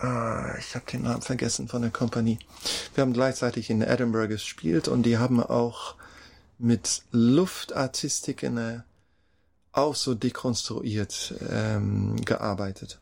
[0.00, 2.38] Ah, ich habe den Namen vergessen von der Company.
[2.94, 5.96] Wir haben gleichzeitig in Edinburgh gespielt und die haben auch
[6.56, 8.84] mit Luftartistik in der,
[9.72, 13.00] auch so dekonstruiert ähm, gearbeitet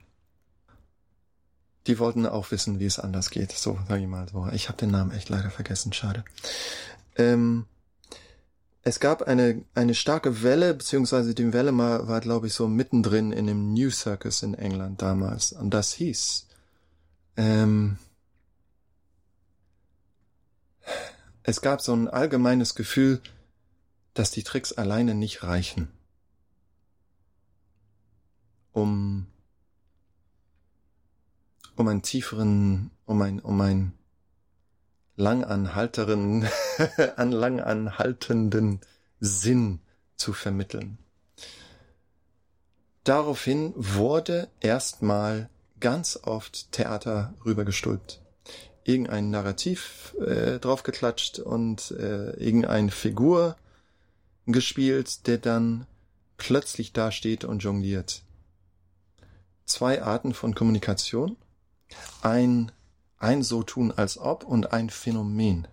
[1.86, 3.52] die wollten auch wissen, wie es anders geht.
[3.52, 4.48] So, sag ich mal so.
[4.52, 6.24] Ich habe den Namen echt leider vergessen, schade.
[7.16, 7.66] Ähm,
[8.82, 13.32] es gab eine, eine starke Welle, beziehungsweise die Welle war, war glaube ich, so mittendrin
[13.32, 15.52] in dem New Circus in England damals.
[15.52, 16.46] Und das hieß,
[17.36, 17.98] ähm,
[21.42, 23.20] es gab so ein allgemeines Gefühl,
[24.14, 25.88] dass die Tricks alleine nicht reichen,
[28.72, 29.26] um
[31.76, 33.92] um einen tieferen, um ein, um ein
[35.16, 36.48] langanhalteren,
[37.16, 38.80] an langanhaltenden
[39.20, 39.80] Sinn
[40.16, 40.98] zu vermitteln.
[43.04, 45.48] Daraufhin wurde erstmal
[45.78, 48.20] ganz oft Theater rübergestülpt.
[48.84, 53.56] Irgendein Narrativ äh, draufgeklatscht und äh, irgendeine Figur
[54.46, 55.86] gespielt, der dann
[56.36, 58.22] plötzlich dasteht und jongliert.
[59.64, 61.36] Zwei Arten von Kommunikation.
[62.26, 62.72] Ein,
[63.18, 65.68] ein so tun als ob und ein Phänomen.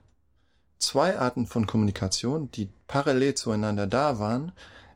[0.78, 4.52] Zwei Arten von Kommunikation, die parallel zueinander da waren.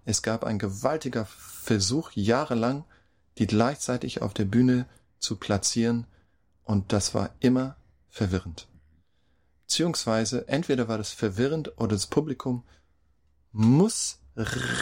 [0.06, 2.84] Es gab ein gewaltiger Versuch, jahrelang,
[3.40, 4.86] die gleichzeitig auf der Bühne
[5.18, 6.06] zu platzieren,
[6.64, 7.76] und das war immer
[8.08, 8.68] verwirrend.
[9.66, 12.66] Beziehungsweise entweder war das verwirrend oder das Publikum
[13.52, 14.20] muss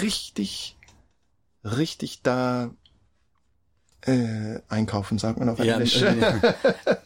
[0.01, 0.75] richtig,
[1.63, 2.71] richtig da
[4.05, 6.01] äh, einkaufen, sagt man auf Englisch.
[6.01, 6.13] Ja,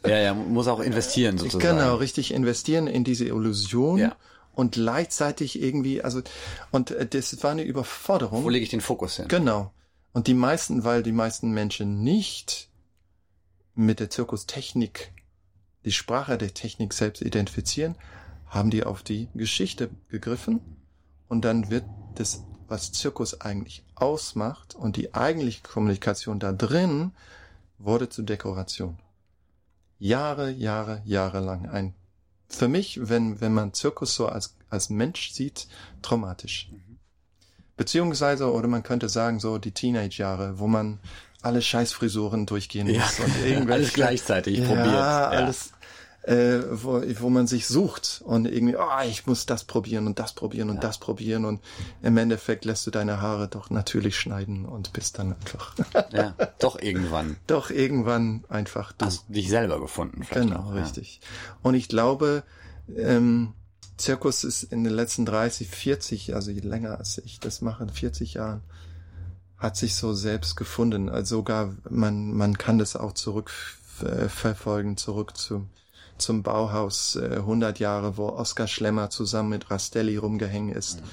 [0.05, 1.77] ja, ja, muss auch investieren sozusagen.
[1.77, 3.97] Genau, richtig investieren in diese Illusion.
[3.97, 4.15] Ja.
[4.53, 6.21] Und gleichzeitig irgendwie, also,
[6.71, 8.43] und äh, das war eine Überforderung.
[8.43, 9.27] Wo lege ich den Fokus hin?
[9.29, 9.71] Genau.
[10.11, 12.69] Und die meisten, weil die meisten Menschen nicht
[13.75, 15.13] mit der Zirkustechnik,
[15.85, 17.95] die Sprache der Technik selbst identifizieren,
[18.47, 20.59] haben die auf die Geschichte gegriffen
[21.29, 21.85] und dann wird
[22.15, 27.11] das, was Zirkus eigentlich ausmacht und die eigentliche Kommunikation da drin,
[27.78, 28.97] wurde zur Dekoration.
[29.99, 31.70] Jahre, Jahre, Jahre lang.
[31.70, 31.93] Ein,
[32.47, 35.67] für mich, wenn, wenn man Zirkus so als, als Mensch sieht,
[36.01, 36.70] traumatisch.
[36.72, 36.97] Mhm.
[37.76, 40.99] Beziehungsweise, oder man könnte sagen, so die Teenage-Jahre, wo man
[41.41, 43.26] alle Scheißfrisuren durchgehen muss ja.
[43.26, 44.88] und irgendwelche, alles gleichzeitig ja, probiert.
[44.88, 45.72] Ja, alles,
[46.24, 50.34] äh, wo, wo man sich sucht und irgendwie, oh, ich muss das probieren und das
[50.34, 50.82] probieren und ja.
[50.82, 51.61] das probieren und
[52.01, 55.76] im Endeffekt lässt du deine Haare doch natürlich schneiden und bist dann einfach.
[56.11, 57.38] ja, doch irgendwann.
[57.47, 59.05] Doch irgendwann einfach du.
[59.05, 60.26] Hast dich selber gefunden.
[60.30, 61.22] Genau, noch, richtig.
[61.61, 62.43] Und ich glaube,
[62.97, 63.53] ähm,
[63.97, 68.36] Zirkus ist in den letzten 30, 40, also je länger als ich das mache, 40
[68.36, 68.61] Jahren,
[69.57, 71.09] hat sich so selbst gefunden.
[71.09, 75.70] Also sogar man, man kann das auch zurückverfolgen, zurück zum
[76.22, 81.05] zum Bauhaus äh, 100 Jahre, wo Oskar Schlemmer zusammen mit Rastelli rumgehängt ist mhm.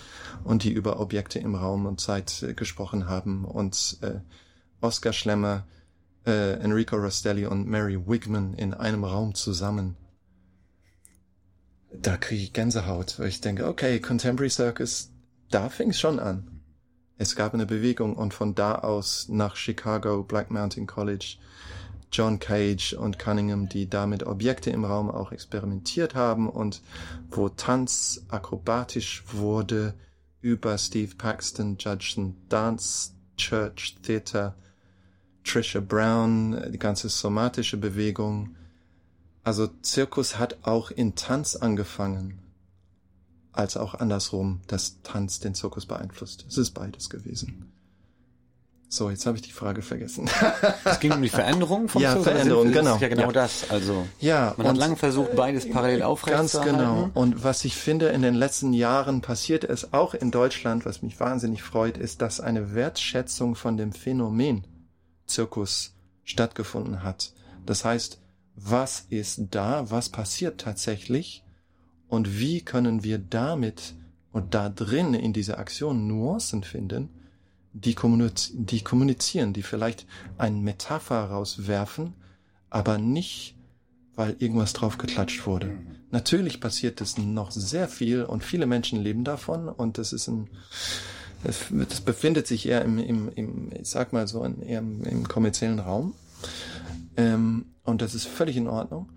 [0.44, 4.20] und die über Objekte im Raum und Zeit äh, gesprochen haben und äh,
[4.80, 5.66] Oskar Schlemmer,
[6.26, 9.96] äh, Enrico Rastelli und Mary Wigman in einem Raum zusammen.
[11.92, 15.10] Da kriege ich Gänsehaut, weil ich denke, okay, Contemporary Circus,
[15.50, 16.62] da fing es schon an.
[17.18, 21.38] Es gab eine Bewegung und von da aus nach Chicago, Black Mountain College,
[22.16, 26.80] John Cage und Cunningham, die damit Objekte im Raum auch experimentiert haben und
[27.30, 29.92] wo Tanz akrobatisch wurde
[30.40, 34.54] über Steve Paxton, Judson Dance, Church Theater,
[35.44, 38.56] Trisha Brown, die ganze somatische Bewegung.
[39.44, 42.38] Also Zirkus hat auch in Tanz angefangen,
[43.52, 46.46] als auch andersrum, dass Tanz den Zirkus beeinflusst.
[46.48, 47.75] Es ist beides gewesen.
[48.88, 50.30] So, jetzt habe ich die Frage vergessen.
[50.84, 52.94] es ging um die Veränderung vom Ja, Veränderung, genau.
[52.94, 53.32] Ist ja genau ja.
[53.32, 53.68] das.
[53.68, 56.78] Also ja, man hat lange versucht, beides parallel aufrechtzuerhalten.
[56.78, 57.10] Ganz genau.
[57.14, 61.18] Und was ich finde, in den letzten Jahren passiert es auch in Deutschland, was mich
[61.18, 64.64] wahnsinnig freut, ist, dass eine Wertschätzung von dem Phänomen
[65.26, 67.32] Zirkus stattgefunden hat.
[67.64, 68.20] Das heißt,
[68.54, 71.44] was ist da, was passiert tatsächlich
[72.08, 73.94] und wie können wir damit
[74.32, 77.10] und da drin in dieser Aktion Nuancen finden,
[77.84, 80.06] die, kommuniz die kommunizieren, die vielleicht
[80.38, 82.14] eine Metapher rauswerfen,
[82.70, 83.56] aber nicht,
[84.14, 85.66] weil irgendwas drauf geklatscht wurde.
[85.66, 85.86] Mhm.
[86.10, 90.48] Natürlich passiert das noch sehr viel und viele Menschen leben davon und das ist ein,
[91.44, 95.04] das, das befindet sich eher im, im, im, ich sag mal so, in, eher im,
[95.04, 96.14] im kommerziellen Raum.
[97.16, 99.10] Ähm, und das ist völlig in Ordnung.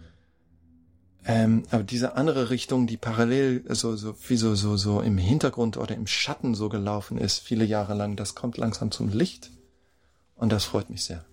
[1.32, 5.78] Ähm, aber diese andere Richtung, die parallel so, so, wie so, so, so im Hintergrund
[5.78, 9.52] oder im Schatten so gelaufen ist, viele Jahre lang, das kommt langsam zum Licht.
[10.36, 11.24] Und das freut mich sehr.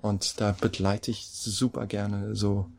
[0.00, 2.70] Und da begleite ich super gerne so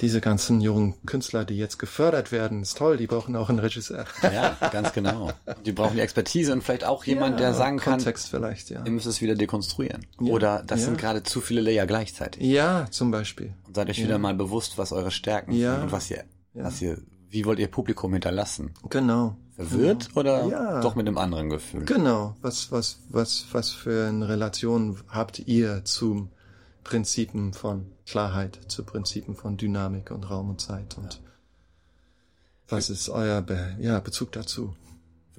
[0.00, 4.04] diese ganzen jungen Künstler, die jetzt gefördert werden, ist toll, die brauchen auch einen Regisseur.
[4.22, 5.32] Ja, ganz genau.
[5.64, 8.84] Die brauchen die Expertise und vielleicht auch jemand, ja, der sagen kann, Kontext vielleicht, ja.
[8.84, 10.06] ihr müsst es wieder dekonstruieren.
[10.20, 10.86] Ja, Oder das ja.
[10.86, 12.42] sind gerade zu viele Layer gleichzeitig.
[12.44, 13.54] Ja, zum Beispiel.
[13.66, 16.24] Und seid euch wieder mal bewusst, was eure Stärken sind und was ihr,
[16.54, 18.74] was ihr, wie wollt ihr Publikum hinterlassen?
[18.88, 19.36] Genau.
[19.56, 20.20] Verwirrt genau.
[20.20, 21.84] oder doch mit einem anderen Gefühl?
[21.84, 22.36] Genau.
[22.40, 26.30] Was, was, was, was für eine Relation habt ihr zum
[26.84, 31.20] Prinzipien von Klarheit, zu Prinzipien von Dynamik und Raum und Zeit und ja.
[32.68, 34.74] was ist euer Be ja, Bezug dazu?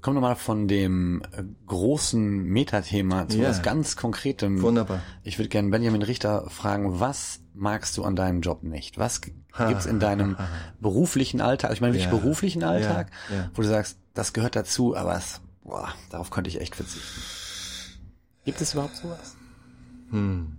[0.01, 4.61] Kommen wir mal von dem äh, großen Metathema zu was ganz Konkretem.
[4.61, 5.01] Wunderbar.
[5.23, 8.97] Ich würde gerne Benjamin Richter fragen, was magst du an deinem Job nicht?
[8.97, 10.37] Was gibt's in deinem
[10.79, 12.17] beruflichen Alltag, ich meine wirklich Ja.
[12.17, 13.51] beruflichen Alltag, Ja, ja.
[13.53, 17.21] wo du sagst, das gehört dazu, aber es, boah, darauf könnte ich echt verzichten.
[18.45, 19.35] Gibt es überhaupt sowas?
[20.11, 20.58] Hm.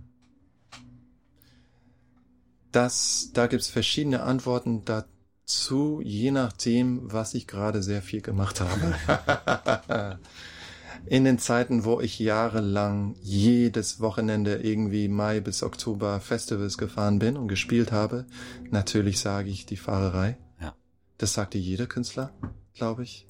[2.71, 10.19] Das, da gibt's verschiedene Antworten dazu, je nachdem, was ich gerade sehr viel gemacht habe.
[11.07, 17.37] In den Zeiten, wo ich jahrelang jedes Wochenende irgendwie Mai bis Oktober Festivals gefahren bin
[17.37, 18.25] und gespielt habe,
[18.69, 20.37] natürlich sage ich die Fahrerei.
[20.61, 20.75] Ja.
[21.17, 22.31] Das sagte jeder Künstler,
[22.75, 23.25] glaube ich.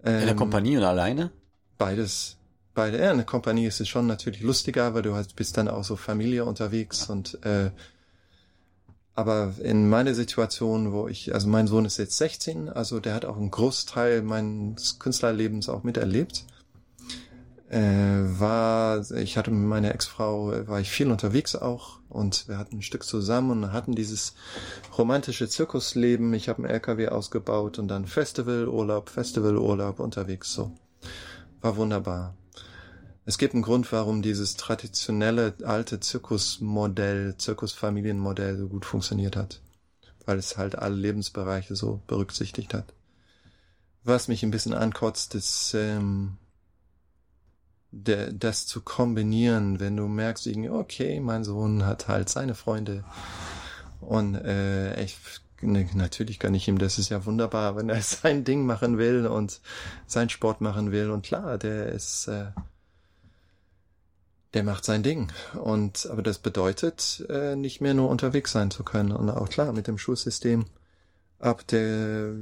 [0.00, 1.30] In der Ähm, Kompanie oder alleine?
[1.78, 2.36] Beides.
[2.74, 2.98] Beide.
[2.98, 5.84] Ja, in der Kompanie ist es schon natürlich lustiger, weil du halt bist dann auch
[5.84, 7.70] so Familie unterwegs und äh,
[9.14, 13.24] aber in meiner Situation, wo ich, also mein Sohn ist jetzt 16, also der hat
[13.24, 16.46] auch einen Großteil meines Künstlerlebens auch miterlebt.
[17.68, 17.78] Äh,
[18.40, 22.78] war, ich hatte mit meiner Ex-Frau, äh, war ich viel unterwegs auch und wir hatten
[22.78, 24.34] ein Stück zusammen und hatten dieses
[24.98, 26.34] romantische Zirkusleben.
[26.34, 30.72] Ich habe einen LKW ausgebaut und dann Festivalurlaub, Festivalurlaub unterwegs so.
[31.60, 32.34] War wunderbar.
[33.30, 39.60] Es gibt einen Grund, warum dieses traditionelle alte Zirkusmodell, Zirkusfamilienmodell so gut funktioniert hat.
[40.26, 42.92] Weil es halt alle Lebensbereiche so berücksichtigt hat.
[44.02, 46.38] Was mich ein bisschen ankotzt, ist ähm,
[47.92, 53.04] der, das zu kombinieren, wenn du merkst, okay, mein Sohn hat halt seine Freunde
[54.00, 55.16] und äh, ich
[55.60, 59.28] ne, natürlich kann ich ihm, das ist ja wunderbar, wenn er sein Ding machen will
[59.28, 59.60] und
[60.08, 62.46] seinen Sport machen will und klar, der ist äh,
[64.54, 65.30] der macht sein Ding
[65.62, 69.72] und aber das bedeutet äh, nicht mehr nur unterwegs sein zu können und auch klar
[69.72, 70.66] mit dem Schulsystem
[71.38, 72.32] ab der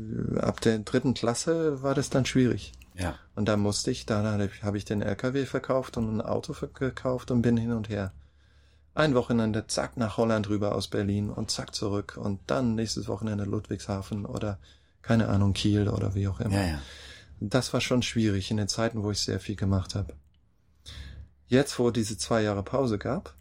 [0.41, 3.15] ab der dritten Klasse war das dann schwierig Ja.
[3.37, 7.43] und da musste ich, da habe ich den LKW verkauft und ein Auto verkauft und
[7.43, 8.13] bin hin und her.
[8.95, 13.45] Ein Wochenende, zack, nach Holland rüber aus Berlin und zack zurück und dann nächstes Wochenende
[13.45, 14.59] Ludwigshafen oder
[15.03, 16.57] keine Ahnung, Kiel oder wie auch immer.
[16.57, 16.79] Ja, ja.
[17.39, 20.15] Das war schon schwierig in den Zeiten, wo ich sehr viel gemacht habe.
[21.49, 23.35] Jetzt, wo diese zwei Jahre Pause gab,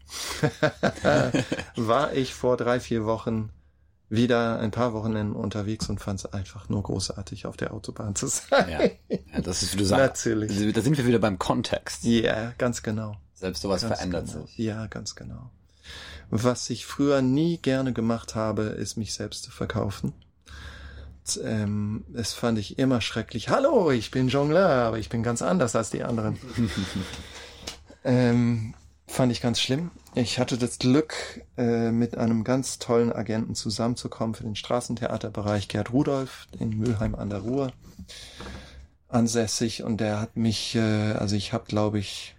[1.76, 3.50] war ich vor drei, vier Wochen
[4.08, 8.26] wieder ein paar Wochenenden unterwegs und fand es einfach nur großartig, auf der Autobahn zu
[8.26, 8.70] sein.
[8.70, 8.82] Ja.
[9.08, 10.24] ja das ist, wie du sagst.
[10.24, 10.72] Natürlich.
[10.72, 12.04] Da sind wir wieder beim Kontext.
[12.04, 13.16] Ja, ganz genau.
[13.34, 14.46] Selbst sowas Ganz verändert genau.
[14.46, 14.56] sich.
[14.56, 15.50] Ja, ganz genau.
[16.30, 20.14] Was ich früher nie gerne gemacht habe, ist mich selbst zu verkaufen.
[21.26, 23.50] Und, ähm, das fand ich immer schrecklich.
[23.50, 26.38] Hallo, ich bin Jongleur, aber ich bin ganz anders als die anderen.
[28.08, 28.74] ähm,
[29.06, 29.90] fand ich ganz schlimm.
[30.14, 35.92] Ich hatte das Glück, äh, mit einem ganz tollen Agenten zusammenzukommen für den Straßentheaterbereich, Gerd
[35.92, 37.72] Rudolf in Mülheim an der Ruhr
[39.08, 42.34] ansässig und der hat mich, äh, also ich habe, glaube ich,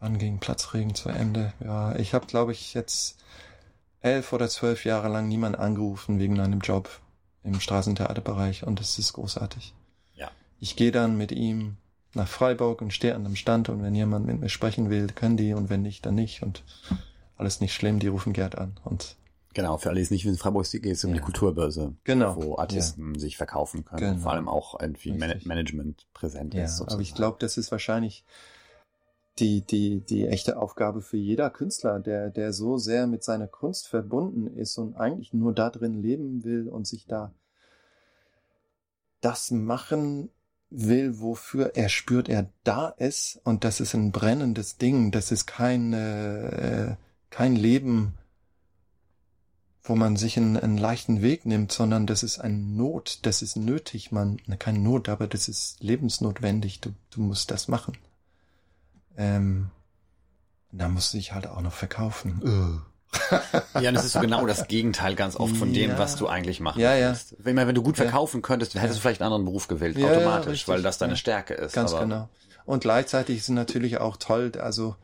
[0.00, 1.52] wann ging Platzregen zu Ende?
[1.60, 3.18] Ja, ich habe, glaube ich, jetzt
[4.00, 6.88] elf oder zwölf Jahre lang niemand angerufen wegen einem Job
[7.44, 9.74] im Straßentheaterbereich und das ist großartig.
[10.14, 10.30] Ja.
[10.58, 11.76] Ich gehe dann mit ihm
[12.14, 15.36] nach Freiburg und stehe an einem Stand und wenn jemand mit mir sprechen will, können
[15.36, 16.64] die und wenn nicht, dann nicht und
[17.36, 19.16] alles nicht schlimm, die rufen Gerd an und
[19.52, 21.16] Genau, für alle, die es nicht wissen, Freiburg geht es um Ja.
[21.16, 22.36] die Kulturbörse, Genau.
[22.36, 23.98] wo Artisten sich verkaufen können.
[24.12, 24.18] Genau.
[24.22, 25.40] Vor allem auch irgendwie Man.
[25.44, 26.76] Management präsent Ja, ist.
[26.76, 26.92] Sozusagen.
[26.94, 28.24] aber ich glaube, das ist wahrscheinlich
[29.40, 33.88] die, die, die echte Aufgabe für jeder Künstler, der, der so sehr mit seiner Kunst
[33.88, 37.32] verbunden ist und eigentlich nur da drin leben will und sich da
[39.20, 40.30] das machen
[40.70, 43.40] will, wofür er spürt, er da ist.
[43.44, 46.96] Und das ist ein brennendes Ding, das ist kein, äh,
[47.30, 48.14] kein Leben,
[49.82, 53.56] wo man sich einen, einen leichten Weg nimmt, sondern das ist ein Not, das ist
[53.56, 57.96] nötig, man, ne, kein Not, aber das ist lebensnotwendig, du, du musst das machen.
[59.16, 59.70] Ähm,
[60.70, 62.40] da musst du dich halt auch noch verkaufen.
[63.80, 65.98] Ja, das ist so genau das Gegenteil ganz oft von dem, Ja.
[65.98, 67.08] was du eigentlich machen Ja, ja.
[67.08, 67.34] willst.
[67.38, 70.48] Wenn, wenn du gut verkaufen könntest, hättest du vielleicht einen anderen Beruf gewählt, Ja, automatisch,
[70.52, 70.68] richtig.
[70.68, 71.16] weil das deine.
[71.16, 71.72] Stärke ist.
[71.74, 72.28] Ganz aber genau.
[72.66, 74.94] Und gleichzeitig ist es natürlich auch toll, also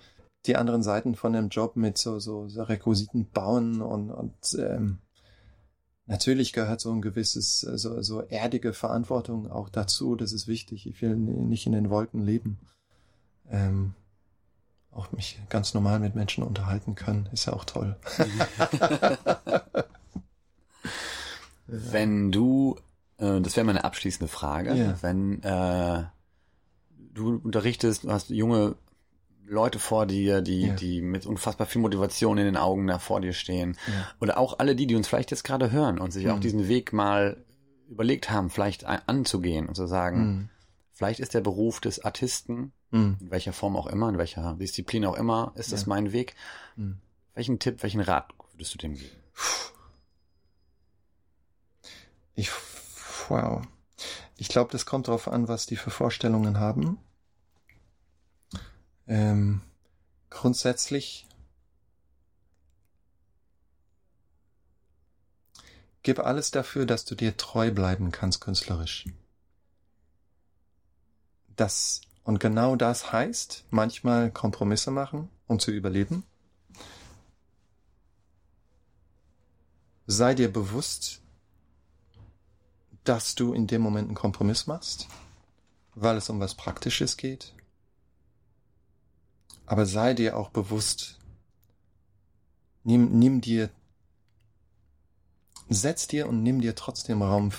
[0.47, 4.99] die anderen Seiten von dem Job mit so, so, so Requisiten bauen und, und ähm,
[6.07, 10.15] natürlich gehört so ein gewisses, so, so erdige Verantwortung auch dazu.
[10.15, 10.87] Das ist wichtig.
[10.87, 12.59] Ich will nicht in den Wolken leben.
[13.51, 13.95] Ähm,
[14.97, 17.97] auch mich ganz normal mit Menschen unterhalten können, ist ja auch toll.
[21.67, 22.77] Wenn du,
[23.19, 24.95] äh, das wäre meine abschließende Frage, Ja.
[25.03, 26.05] wenn äh,
[27.15, 28.77] du unterrichtest, du hast junge
[29.49, 30.75] Leute vor dir, die, Ja.
[30.75, 33.77] die mit unfassbar viel Motivation in den Augen da vor dir stehen.
[33.87, 34.07] Ja.
[34.21, 36.41] Oder auch alle die, die uns vielleicht jetzt gerade hören und sich auch Mhm.
[36.41, 37.37] diesen Weg mal
[37.89, 40.49] überlegt haben, vielleicht anzugehen und zu sagen, mhm.
[40.97, 43.19] Vielleicht ist der Beruf des Artisten, mhm.
[43.21, 46.35] in welcher Form auch immer, in welcher Disziplin auch immer, ist das mein Weg.
[46.77, 46.99] Mhm.
[47.35, 49.15] Welchen Tipp, welchen Rat würdest du dem geben?
[52.35, 52.51] Ich,
[53.29, 53.63] wow.
[54.37, 56.99] Ich glaube, das kommt darauf an, was die für Vorstellungen haben.
[59.07, 59.61] Ähm,
[60.31, 61.27] grundsätzlich
[66.03, 69.07] gib alles dafür, dass du dir treu bleiben kannst künstlerisch.
[71.57, 76.25] Das und genau das heißt, manchmal Kompromisse machen, um zu überleben.
[80.09, 81.23] Sei dir bewusst,
[83.05, 85.07] dass du in dem Moment einen Kompromiss machst,
[85.95, 87.55] weil es um was Praktisches geht.
[89.65, 91.21] Aber sei dir auch bewusst,
[92.83, 93.71] nimm, nimm dir,
[95.69, 97.53] setz dir und nimm dir trotzdem Raum,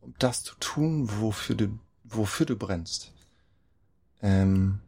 [0.00, 1.78] um das zu tun, wofür du,
[2.16, 3.12] wofür du brennst.
[4.22, 4.80] Ähm,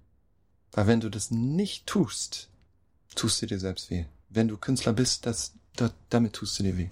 [0.73, 2.49] weil wenn du das nicht tust,
[3.15, 4.05] tust du dir selbst weh.
[4.29, 6.89] Wenn du Künstler bist, das, das damit tust du dir weh.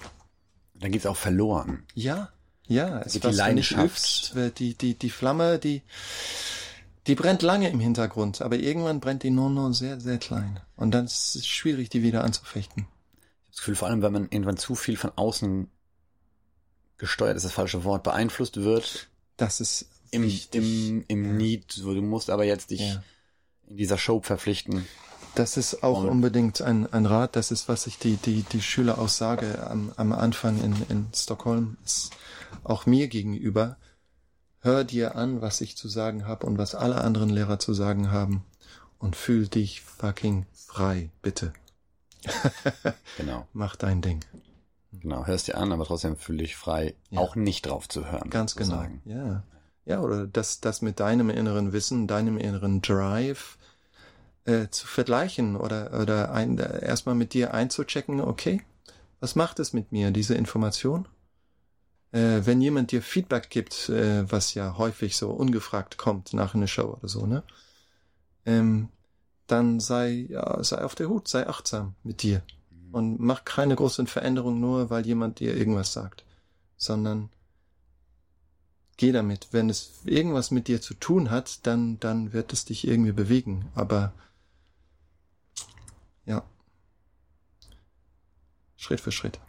[0.74, 1.84] Dann geht's auch verloren.
[1.94, 2.32] Ja,
[2.66, 4.32] ja, es die Leidenschaft.
[4.34, 5.82] Übst, die, die, die Flamme, die,
[7.06, 10.60] die brennt lange im Hintergrund, aber irgendwann brennt die nur noch sehr, sehr klein.
[10.76, 12.86] Und dann ist es schwierig, die wieder anzufechten.
[12.86, 15.68] Ich habe das Gefühl, vor allem, wenn man irgendwann zu viel von außen
[16.98, 19.08] gesteuert ist das falsche Wort, beeinflusst wird.
[19.36, 21.36] Das ist im, im, im.
[21.36, 23.02] Need, so, du musst aber jetzt dich ja.
[23.66, 24.86] in dieser Show verpflichten.
[25.34, 28.98] Das ist auch unbedingt ein, ein Rat, das ist, was ich die, die, die Schüler
[28.98, 32.10] auch sage am, am Anfang in, in Stockholm, ist
[32.64, 33.78] auch mir gegenüber,
[34.60, 38.10] hör dir an, was ich zu sagen habe und was alle anderen Lehrer zu sagen
[38.10, 38.44] haben
[38.98, 41.54] und fühl dich fucking frei, bitte.
[43.16, 43.46] genau.
[43.54, 44.20] Mach dein Ding.
[44.92, 47.20] Genau, hörst dir an, aber trotzdem fühl dich frei, ja.
[47.20, 48.28] auch nicht drauf zu hören.
[48.28, 48.76] Ganz genau.
[48.76, 49.00] Sagen.
[49.06, 49.42] Ja.
[49.84, 53.58] Ja, oder das, das mit deinem inneren Wissen, deinem inneren Drive,
[54.44, 58.62] äh, zu vergleichen oder, oder ein, äh, erstmal mit dir einzuchecken, okay,
[59.20, 61.06] was macht es mit mir, diese Information?
[62.12, 66.66] Äh, wenn jemand dir Feedback gibt, äh, was ja häufig so ungefragt kommt nach einer
[66.66, 67.42] Show oder so, ne?
[68.44, 68.88] Ähm,
[69.46, 72.42] dann sei, ja, sei auf der Hut, sei achtsam mit dir.
[72.70, 72.94] Mhm.
[72.94, 76.24] Und mach keine großen Veränderungen nur, weil jemand dir irgendwas sagt.
[76.76, 77.30] Sondern
[78.96, 79.48] geh damit.
[79.52, 83.66] Wenn es irgendwas mit dir zu tun hat, dann, dann wird es dich irgendwie bewegen.
[83.74, 84.12] Aber
[86.24, 86.42] ja.
[88.76, 89.40] Schritt für Schritt.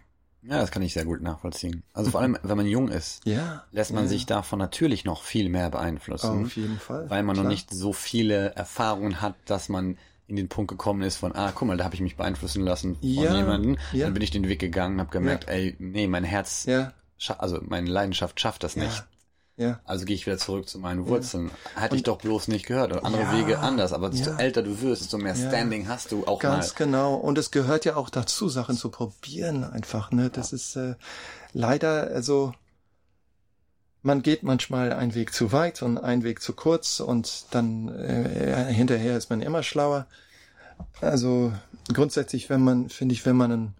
[0.45, 1.83] Ja, das kann ich sehr gut nachvollziehen.
[1.93, 4.09] Also vor allem, wenn man jung ist, ja, lässt man ja.
[4.09, 6.45] sich davon natürlich noch viel mehr beeinflussen.
[6.45, 7.09] Auf jeden Fall.
[7.09, 7.45] Weil man Klar.
[7.45, 11.51] noch nicht so viele Erfahrungen hat, dass man in den Punkt gekommen ist von, ah,
[11.53, 13.77] guck mal, da habe ich mich beeinflussen lassen von ja, jemandem.
[13.93, 14.05] Ja.
[14.05, 16.93] Dann bin ich den Weg gegangen, habe gemerkt, ey, nee, mein Herz, ja.
[17.37, 19.05] also meine Leidenschaft schafft das nicht.
[19.55, 19.79] Ja.
[19.85, 21.51] Also gehe ich wieder zurück zu meinen Wurzeln.
[21.75, 21.81] Ja.
[21.81, 22.91] Hatte ich doch bloß nicht gehört.
[22.91, 23.37] Oder andere ja.
[23.37, 23.93] Wege anders.
[23.93, 24.37] Aber desto ja.
[24.37, 26.85] älter du wirst, desto mehr Standing hast du auch Ganz mal.
[26.85, 27.15] genau.
[27.15, 30.11] Und es gehört ja auch dazu, Sachen zu probieren einfach.
[30.11, 30.95] Ne, das ist äh,
[31.53, 32.53] leider also.
[34.05, 38.65] Man geht manchmal einen Weg zu weit und einen Weg zu kurz und dann äh,
[38.73, 40.07] hinterher ist man immer schlauer.
[40.99, 41.53] Also
[41.93, 43.75] grundsätzlich, wenn man, finde ich, wenn man einen,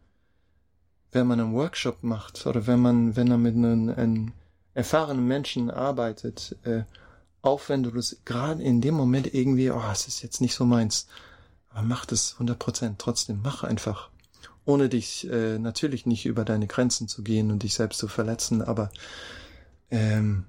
[1.12, 4.32] wenn man einen Workshop macht oder wenn man, wenn man mit einem, einem
[4.74, 6.84] erfahrenen Menschen arbeitet, äh,
[7.42, 10.66] auch wenn du das gerade in dem Moment irgendwie, oh, es ist jetzt nicht so
[10.66, 11.08] meins,
[11.70, 14.10] aber mach das 100 Prozent trotzdem, mach einfach.
[14.66, 18.62] Ohne dich äh, natürlich nicht über deine Grenzen zu gehen und dich selbst zu verletzen,
[18.62, 18.92] aber
[19.92, 20.46] ähm,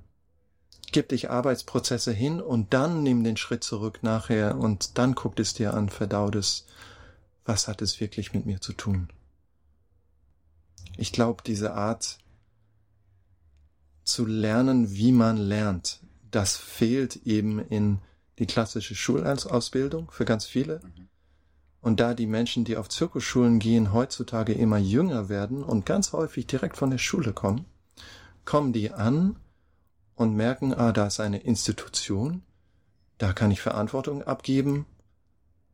[0.92, 5.52] gib dich Arbeitsprozesse hin und dann nimm den Schritt zurück nachher und dann guck es
[5.52, 6.66] dir an, verdaut es,
[7.44, 9.08] was hat es wirklich mit mir zu tun.
[10.96, 12.18] Ich glaube, diese Art,
[14.04, 16.00] zu lernen, wie man lernt.
[16.30, 17.98] Das fehlt eben in
[18.38, 20.80] die klassische Schulausbildung für ganz viele.
[21.80, 26.46] Und da die Menschen, die auf Zirkusschulen gehen, heutzutage immer jünger werden und ganz häufig
[26.46, 27.66] direkt von der Schule kommen,
[28.44, 29.36] kommen die an
[30.14, 32.42] und merken, ah, da ist eine Institution,
[33.18, 34.86] da kann ich Verantwortung abgeben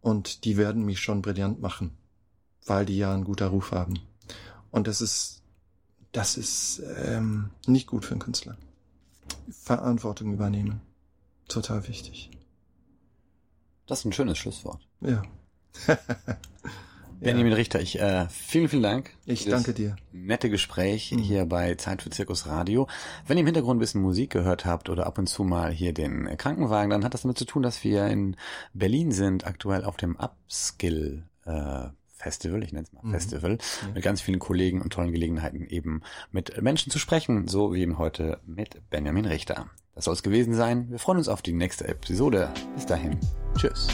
[0.00, 1.96] und die werden mich schon brillant machen,
[2.66, 4.00] weil die ja einen guter Ruf haben.
[4.70, 5.39] Und das ist
[6.12, 8.56] das ist ähm, nicht gut für einen Künstler.
[9.50, 10.80] Verantwortung übernehmen.
[11.48, 12.30] Total wichtig.
[13.86, 14.86] Das ist ein schönes Schlusswort.
[15.00, 15.22] Ja.
[17.20, 17.56] Benjamin ja.
[17.56, 19.11] Richter, ich äh, vielen, vielen Dank.
[19.26, 19.96] Ich danke dir.
[20.11, 21.18] Nette Gespräch mhm.
[21.18, 22.88] hier bei Zeit für Zirkus Radio.
[23.26, 25.92] Wenn ihr im Hintergrund ein bisschen Musik gehört habt oder ab und zu mal hier
[25.92, 28.36] den Krankenwagen, dann hat das damit zu tun, dass wir in
[28.72, 31.88] Berlin sind, aktuell auf dem Upskill äh,
[32.20, 33.12] Festival, ich nenne es mal mhm.
[33.12, 33.88] Festival, ja.
[33.94, 37.98] mit ganz vielen Kollegen und tollen Gelegenheiten eben mit Menschen zu sprechen, so wie eben
[37.98, 39.66] heute mit Benjamin Richter.
[39.94, 40.90] Das soll es gewesen sein.
[40.90, 42.52] Wir freuen uns auf die nächste Episode.
[42.74, 43.18] Bis dahin.
[43.56, 43.88] Tschüss.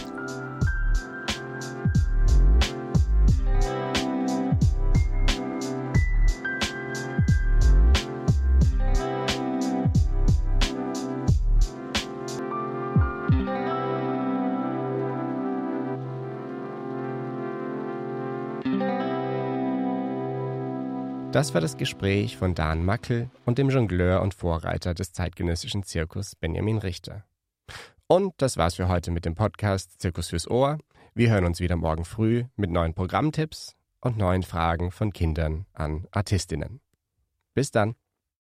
[21.37, 26.35] Das war das Gespräch von Dan Mackel und dem Jongleur und Vorreiter des zeitgenössischen Zirkus
[26.35, 27.27] Benjamin Richter.
[28.07, 30.79] Und das war's für heute mit dem Podcast Zirkus fürs Ohr.
[31.15, 36.07] Wir hören uns wieder morgen früh mit neuen Programmtipps und neuen Fragen von Kindern an
[36.11, 36.81] Artistinnen.
[37.53, 37.97] Bis dann.